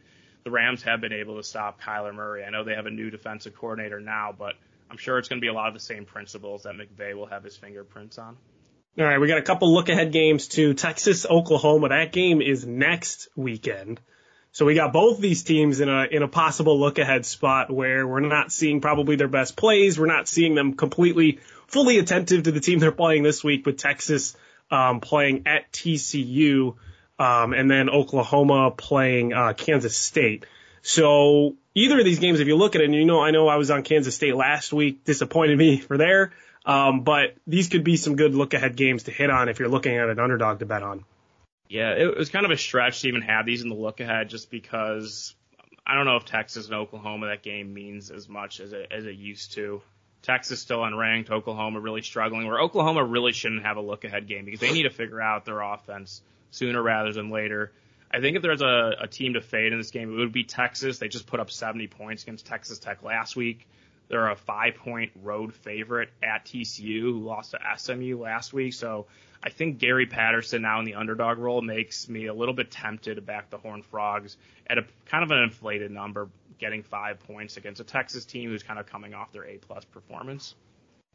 [0.45, 2.45] the Rams have been able to stop Kyler Murray.
[2.45, 4.55] I know they have a new defensive coordinator now, but
[4.91, 7.27] I'm sure it's going to be a lot of the same principles that McVay will
[7.27, 8.37] have his fingerprints on.
[8.99, 11.89] All right, we got a couple look ahead games to Texas, Oklahoma.
[11.89, 14.01] That game is next weekend.
[14.55, 18.07] So we got both these teams in a in a possible look ahead spot where
[18.07, 19.99] we're not seeing probably their best plays.
[19.99, 21.39] We're not seeing them completely
[21.69, 24.37] fully attentive to the team they're playing this week with Texas
[24.71, 26.75] um, playing at TCU
[27.23, 30.45] um, and then Oklahoma playing uh, Kansas State.
[30.83, 33.47] So either of these games, if you look at it, and you know, I know
[33.47, 36.33] I was on Kansas State last week, disappointed me for there.
[36.67, 39.69] Um, but these could be some good look ahead games to hit on if you're
[39.69, 41.05] looking at an underdog to bet on.
[41.69, 44.29] Yeah, it was kind of a stretch to even have these in the look ahead
[44.29, 45.35] just because
[45.87, 49.07] I don't know if Texas and Oklahoma that game means as much as it, as
[49.07, 49.81] it used to.
[50.23, 54.45] Texas still unranked, Oklahoma really struggling, where Oklahoma really shouldn't have a look ahead game
[54.45, 56.21] because they need to figure out their offense
[56.53, 57.73] sooner rather than later.
[58.15, 60.45] I think if there's a, a team to fade in this game, it would be
[60.45, 60.99] Texas.
[60.99, 63.67] They just put up 70 points against Texas Tech last week.
[64.09, 68.75] They're a five point road favorite at TCU who lost to SMU last week.
[68.75, 69.07] So
[69.43, 73.15] I think Gary Patterson now in the underdog role makes me a little bit tempted
[73.15, 74.37] to back the Horned Frogs
[74.67, 76.29] at a kind of an inflated number,
[76.59, 79.85] getting five points against a Texas team who's kind of coming off their A plus
[79.87, 80.55] performance.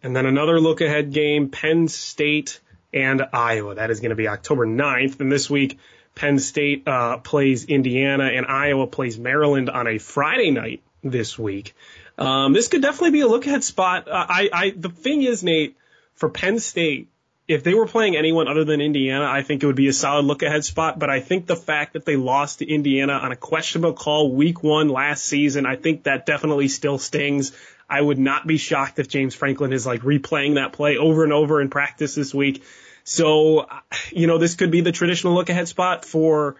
[0.02, 2.60] And then another look ahead game, Penn State
[2.94, 3.76] and Iowa.
[3.76, 5.20] That is going to be October 9th.
[5.20, 5.80] And this week,
[6.16, 11.76] Penn State uh, plays Indiana and Iowa plays Maryland on a Friday night this week.
[12.18, 14.08] Um, this could definitely be a look ahead spot.
[14.08, 15.78] Uh, I, I, the thing is, Nate,
[16.16, 17.10] for Penn State,
[17.48, 20.26] if they were playing anyone other than Indiana, I think it would be a solid
[20.26, 21.00] look ahead spot.
[21.00, 24.64] But I think the fact that they lost to Indiana on a questionable call week
[24.64, 27.54] one last season, I think that definitely still stings.
[27.90, 31.32] I would not be shocked if James Franklin is like replaying that play over and
[31.32, 32.64] over in practice this week.
[33.06, 33.68] So,
[34.12, 36.58] you know, this could be the traditional look ahead spot for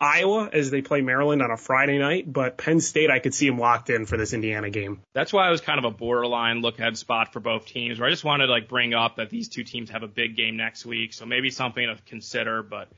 [0.00, 3.48] Iowa as they play Maryland on a Friday night, but Penn State, I could see
[3.48, 5.00] them locked in for this Indiana game.
[5.12, 8.08] That's why I was kind of a borderline look ahead spot for both teams, where
[8.08, 10.56] I just wanted to like bring up that these two teams have a big game
[10.56, 12.62] next week, so maybe something to consider.
[12.62, 12.88] But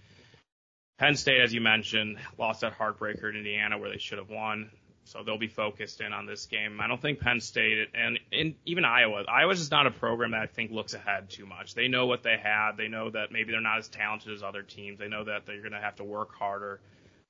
[0.98, 4.70] Penn State, as you mentioned, lost that heartbreaker in Indiana where they should have won
[5.10, 6.80] so they'll be focused in on this game.
[6.80, 9.24] I don't think Penn State and, and even Iowa.
[9.26, 11.74] Iowa's just not a program that I think looks ahead too much.
[11.74, 12.76] They know what they have.
[12.76, 15.00] They know that maybe they're not as talented as other teams.
[15.00, 16.78] They know that they're going to have to work harder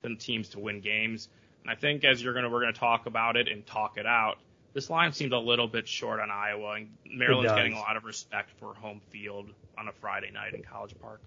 [0.03, 1.27] than teams to win games.
[1.63, 3.97] And I think as you're going to we're going to talk about it and talk
[3.97, 4.37] it out.
[4.73, 8.05] This line seems a little bit short on Iowa, and Maryland's getting a lot of
[8.05, 11.19] respect for home field on a Friday night in College Park.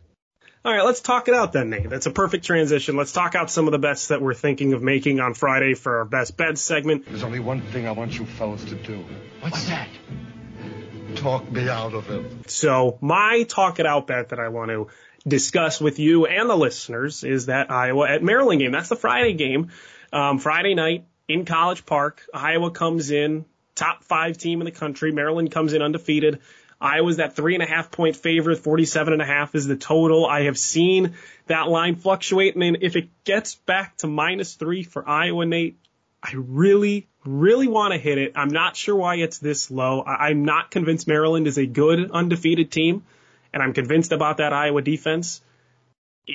[0.66, 1.90] All right, let's talk it out then, Nate.
[1.90, 2.96] That's a perfect transition.
[2.96, 5.98] Let's talk out some of the bets that we're thinking of making on Friday for
[5.98, 7.04] our best bets segment.
[7.04, 9.04] There's only one thing I want you fellas to do.
[9.42, 9.88] What's that?
[11.16, 12.50] Talk me out of it.
[12.50, 14.88] So my talk it out bet that I want to
[15.28, 18.72] discuss with you and the listeners is that Iowa at Maryland game.
[18.72, 19.70] That's the Friday game.
[20.14, 22.22] Um, Friday night in College Park.
[22.32, 23.44] Iowa comes in
[23.74, 25.12] top five team in the country.
[25.12, 26.40] Maryland comes in undefeated.
[26.84, 28.58] Iowa's that three and a half point favorite.
[28.58, 30.26] 47 and a half is the total.
[30.26, 31.14] I have seen
[31.46, 32.56] that line fluctuate.
[32.56, 35.78] And if it gets back to minus three for Iowa, Nate,
[36.22, 38.32] I really, really want to hit it.
[38.36, 40.04] I'm not sure why it's this low.
[40.04, 43.04] I'm not convinced Maryland is a good undefeated team,
[43.52, 45.40] and I'm convinced about that Iowa defense.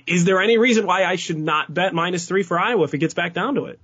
[0.08, 3.00] Is there any reason why I should not bet minus three for Iowa if it
[3.00, 3.80] gets back down to it?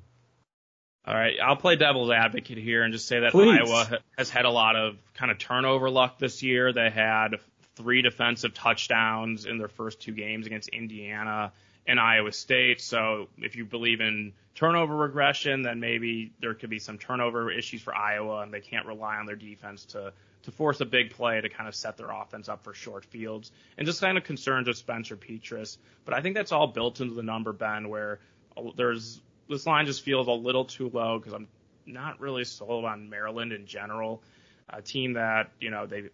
[1.08, 3.60] All right, I'll play devil's advocate here and just say that Please.
[3.60, 6.74] Iowa has had a lot of kind of turnover luck this year.
[6.74, 7.36] They had
[7.76, 11.52] three defensive touchdowns in their first two games against Indiana
[11.86, 12.82] and Iowa State.
[12.82, 17.82] So if you believe in turnover regression, then maybe there could be some turnover issues
[17.82, 21.42] for Iowa, and they can't rely on their defense to to force a big play
[21.42, 24.68] to kind of set their offense up for short fields, and just kind of concerns
[24.68, 25.78] with Spencer Petras.
[26.06, 28.20] But I think that's all built into the number, Ben, where
[28.56, 31.48] uh, there's this line just feels a little too low because I'm
[31.86, 34.22] not really sold on Maryland in general,
[34.70, 36.10] a team that you know they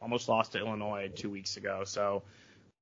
[0.00, 1.82] almost lost to Illinois two weeks ago.
[1.84, 2.22] So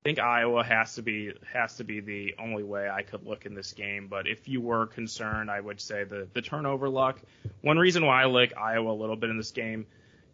[0.04, 3.46] I think Iowa has to be has to be the only way I could look
[3.46, 4.08] in this game.
[4.08, 7.20] But if you were concerned, I would say the the turnover luck.
[7.62, 9.86] One reason why I like Iowa a little bit in this game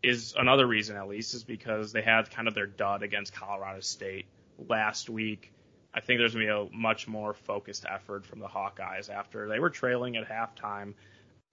[0.03, 3.81] is another reason at least is because they had kind of their dud against Colorado
[3.81, 4.27] State
[4.69, 5.53] last week.
[5.93, 9.49] I think there's going to be a much more focused effort from the Hawkeyes after
[9.49, 10.95] they were trailing at halftime,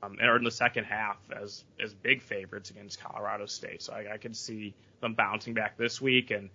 [0.03, 3.81] um, or in the second half as as big favorites against Colorado State.
[3.81, 6.49] So I, I could see them bouncing back this week, and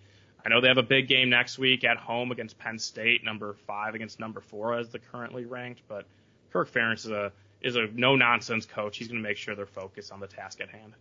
[0.45, 3.53] I know they have a big game next week at home against Penn State, number
[3.67, 5.81] five against number four as the currently ranked.
[5.87, 6.05] But
[6.51, 8.97] Kirk Ferentz is a is a no nonsense coach.
[8.97, 10.93] He's going to make sure they're focused on the task at hand.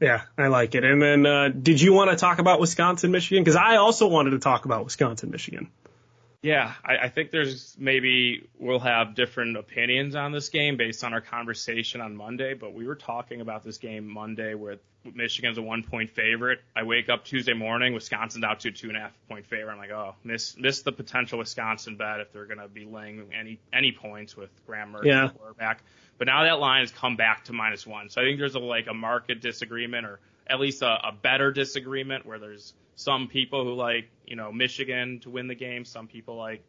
[0.00, 0.82] Yeah, I like it.
[0.82, 3.44] And then, uh, did you want to talk about Wisconsin, Michigan?
[3.44, 5.70] Because I also wanted to talk about Wisconsin, Michigan.
[6.42, 11.14] Yeah, I, I think there's maybe we'll have different opinions on this game based on
[11.14, 15.62] our conversation on Monday, but we were talking about this game Monday where Michigan's a
[15.62, 16.60] one point favorite.
[16.74, 19.72] I wake up Tuesday morning, Wisconsin's out to a two and a half point favorite.
[19.72, 23.60] I'm like, oh, miss miss the potential Wisconsin bet if they're gonna be laying any
[23.72, 25.28] any points with Graham Mertz Yeah.
[25.28, 25.84] quarterback.
[26.18, 28.08] But now that line has come back to minus one.
[28.08, 30.18] So I think there's a like a market disagreement or
[30.48, 35.20] at least a, a better disagreement where there's some people who like, you know, Michigan
[35.20, 36.62] to win the game, some people like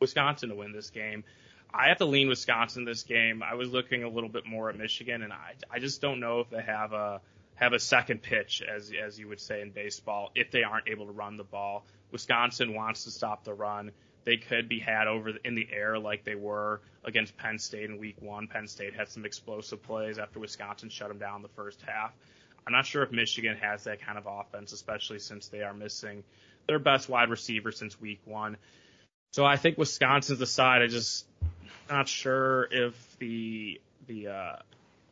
[0.00, 1.24] Wisconsin to win this game.
[1.72, 3.42] I have to lean Wisconsin this game.
[3.42, 6.40] I was looking a little bit more at Michigan and I I just don't know
[6.40, 7.20] if they have a
[7.54, 11.06] have a second pitch as as you would say in baseball if they aren't able
[11.06, 11.84] to run the ball.
[12.10, 13.92] Wisconsin wants to stop the run.
[14.24, 17.98] They could be had over in the air like they were against Penn State in
[17.98, 18.48] week 1.
[18.48, 22.12] Penn State had some explosive plays after Wisconsin shut them down the first half.
[22.70, 26.22] I'm not sure if Michigan has that kind of offense, especially since they are missing
[26.68, 28.58] their best wide receiver since week one.
[29.32, 30.80] So I think Wisconsin's the side.
[30.80, 31.26] I just
[31.90, 34.56] not sure if the the uh,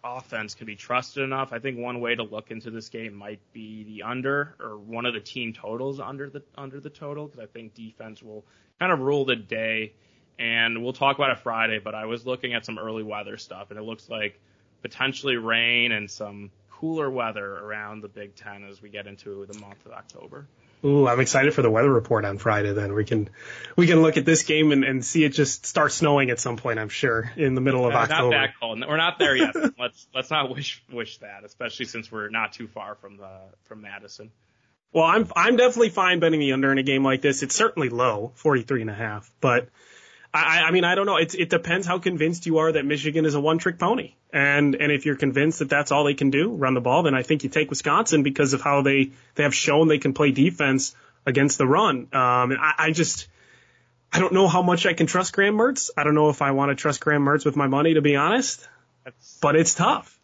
[0.04, 1.52] offense can be trusted enough.
[1.52, 5.04] I think one way to look into this game might be the under or one
[5.04, 8.44] of the team totals under the under the total because I think defense will
[8.78, 9.94] kind of rule the day.
[10.38, 11.80] And we'll talk about it Friday.
[11.80, 14.38] But I was looking at some early weather stuff, and it looks like
[14.82, 19.58] potentially rain and some cooler weather around the Big Ten as we get into the
[19.58, 20.46] month of October.
[20.84, 22.72] Ooh, I'm excited for the weather report on Friday.
[22.72, 23.28] Then we can
[23.74, 26.56] we can look at this game and, and see it just start snowing at some
[26.56, 26.78] point.
[26.78, 28.30] I'm sure in the middle of Uh, October.
[28.30, 28.84] Not that cold.
[28.86, 29.56] We're not there yet.
[29.78, 33.28] let's let's not wish wish that, especially since we're not too far from the
[33.64, 34.30] from Madison.
[34.92, 37.42] Well, I'm I'm definitely fine betting the under in a game like this.
[37.42, 39.68] It's certainly low, 43 and a half, but
[40.32, 41.16] I, I mean, I don't know.
[41.16, 44.92] It, it depends how convinced you are that Michigan is a one-trick pony, and and
[44.92, 47.44] if you're convinced that that's all they can do, run the ball, then I think
[47.44, 51.56] you take Wisconsin because of how they they have shown they can play defense against
[51.56, 52.08] the run.
[52.12, 53.26] Um, and I, I just
[54.12, 55.90] I don't know how much I can trust Graham Mertz.
[55.96, 58.16] I don't know if I want to trust Graham Mertz with my money, to be
[58.16, 58.66] honest,
[59.04, 60.17] That's, but it's tough.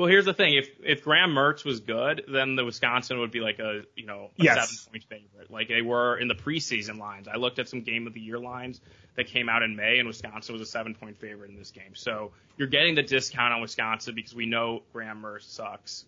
[0.00, 3.40] Well, here's the thing: if if Graham Mertz was good, then the Wisconsin would be
[3.40, 4.56] like a you know a Yes.
[4.56, 7.28] seven point favorite, like they were in the preseason lines.
[7.28, 8.80] I looked at some game of the year lines
[9.16, 11.94] that came out in May, and Wisconsin was a seven point favorite in this game.
[11.94, 16.06] So you're getting the discount on Wisconsin because we know Graham Mertz sucks.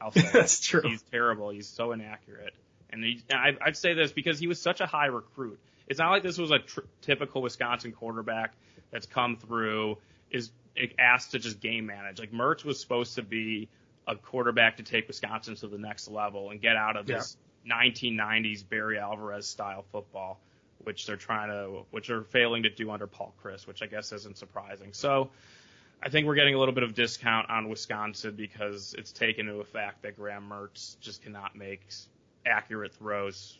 [0.00, 0.26] I'll say.
[0.32, 0.80] That's true.
[0.82, 1.50] He's terrible.
[1.50, 2.54] He's so inaccurate.
[2.88, 5.58] And he, I, I'd say this because he was such a high recruit.
[5.86, 8.54] It's not like this was a tr- typical Wisconsin quarterback
[8.90, 9.98] that's come through
[10.30, 10.50] is
[10.98, 12.18] asked to just game manage.
[12.18, 13.68] Like Mertz was supposed to be
[14.06, 17.36] a quarterback to take Wisconsin to the next level and get out of this
[17.70, 20.40] 1990s Barry Alvarez style football,
[20.82, 24.12] which they're trying to, which they're failing to do under Paul Chryst, which I guess
[24.12, 24.92] isn't surprising.
[24.92, 25.30] So.
[26.02, 29.60] I think we're getting a little bit of discount on Wisconsin because it's taken into
[29.60, 31.80] effect that Graham Mertz just cannot make
[32.44, 33.58] accurate throws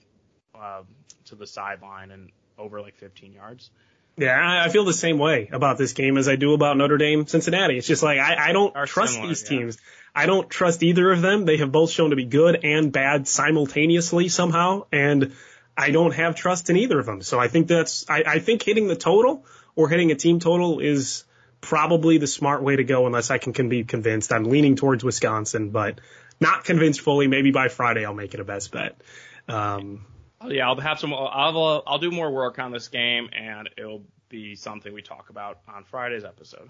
[0.54, 0.82] uh,
[1.26, 3.70] to the sideline and over like 15 yards.
[4.16, 7.26] Yeah, I feel the same way about this game as I do about Notre Dame
[7.26, 7.78] Cincinnati.
[7.78, 9.58] It's just like I, I don't Are trust similar, these yeah.
[9.58, 9.78] teams.
[10.14, 11.44] I don't trust either of them.
[11.44, 15.32] They have both shown to be good and bad simultaneously somehow, and
[15.76, 17.22] I don't have trust in either of them.
[17.22, 19.44] So I think that's I, I think hitting the total
[19.74, 21.24] or hitting a team total is
[21.60, 24.32] probably the smart way to go unless I can, can be convinced.
[24.32, 26.00] I'm leaning towards Wisconsin, but
[26.38, 27.26] not convinced fully.
[27.26, 29.00] Maybe by Friday I'll make it a best bet.
[29.48, 30.06] Um,
[30.48, 31.12] yeah, I'll have some.
[31.14, 35.58] I'll I'll do more work on this game, and it'll be something we talk about
[35.68, 36.68] on Friday's episode.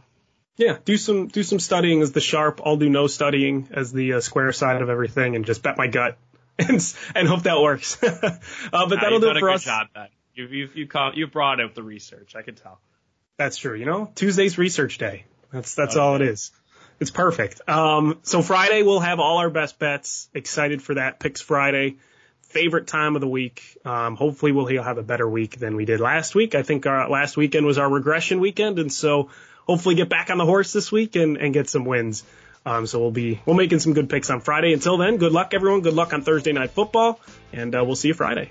[0.56, 2.60] Yeah, do some do some studying as the sharp.
[2.64, 5.86] I'll do no studying as the uh, square side of everything, and just bet my
[5.88, 6.16] gut
[6.58, 6.80] and
[7.14, 8.00] and hope that works.
[8.02, 8.10] uh,
[8.72, 9.64] but Nah, that'll do it a for good us.
[9.64, 9.88] job,
[10.34, 12.36] you've you call, you've brought out the research.
[12.36, 12.78] I can tell.
[13.36, 13.74] That's true.
[13.76, 15.24] You know, Tuesday's research day.
[15.52, 16.00] That's that's Okay.
[16.02, 16.52] all it is.
[17.00, 17.68] It's perfect.
[17.68, 20.28] Um, so Friday we'll have all our best bets.
[20.34, 21.18] Excited for that.
[21.18, 21.96] Picks Friday.
[22.54, 23.62] Favorite time of the week.
[23.84, 26.54] Um, hopefully we'll have a better week than we did last week.
[26.54, 29.30] I think our last weekend was our regression weekend, and so
[29.66, 32.22] hopefully get back on the horse this week and, and get some wins.
[32.64, 34.72] Um, so we'll be we'll making some good picks on Friday.
[34.72, 35.80] Until then, good luck everyone.
[35.80, 37.20] Good luck on Thursday night football,
[37.52, 38.50] and uh, we'll see you Friday.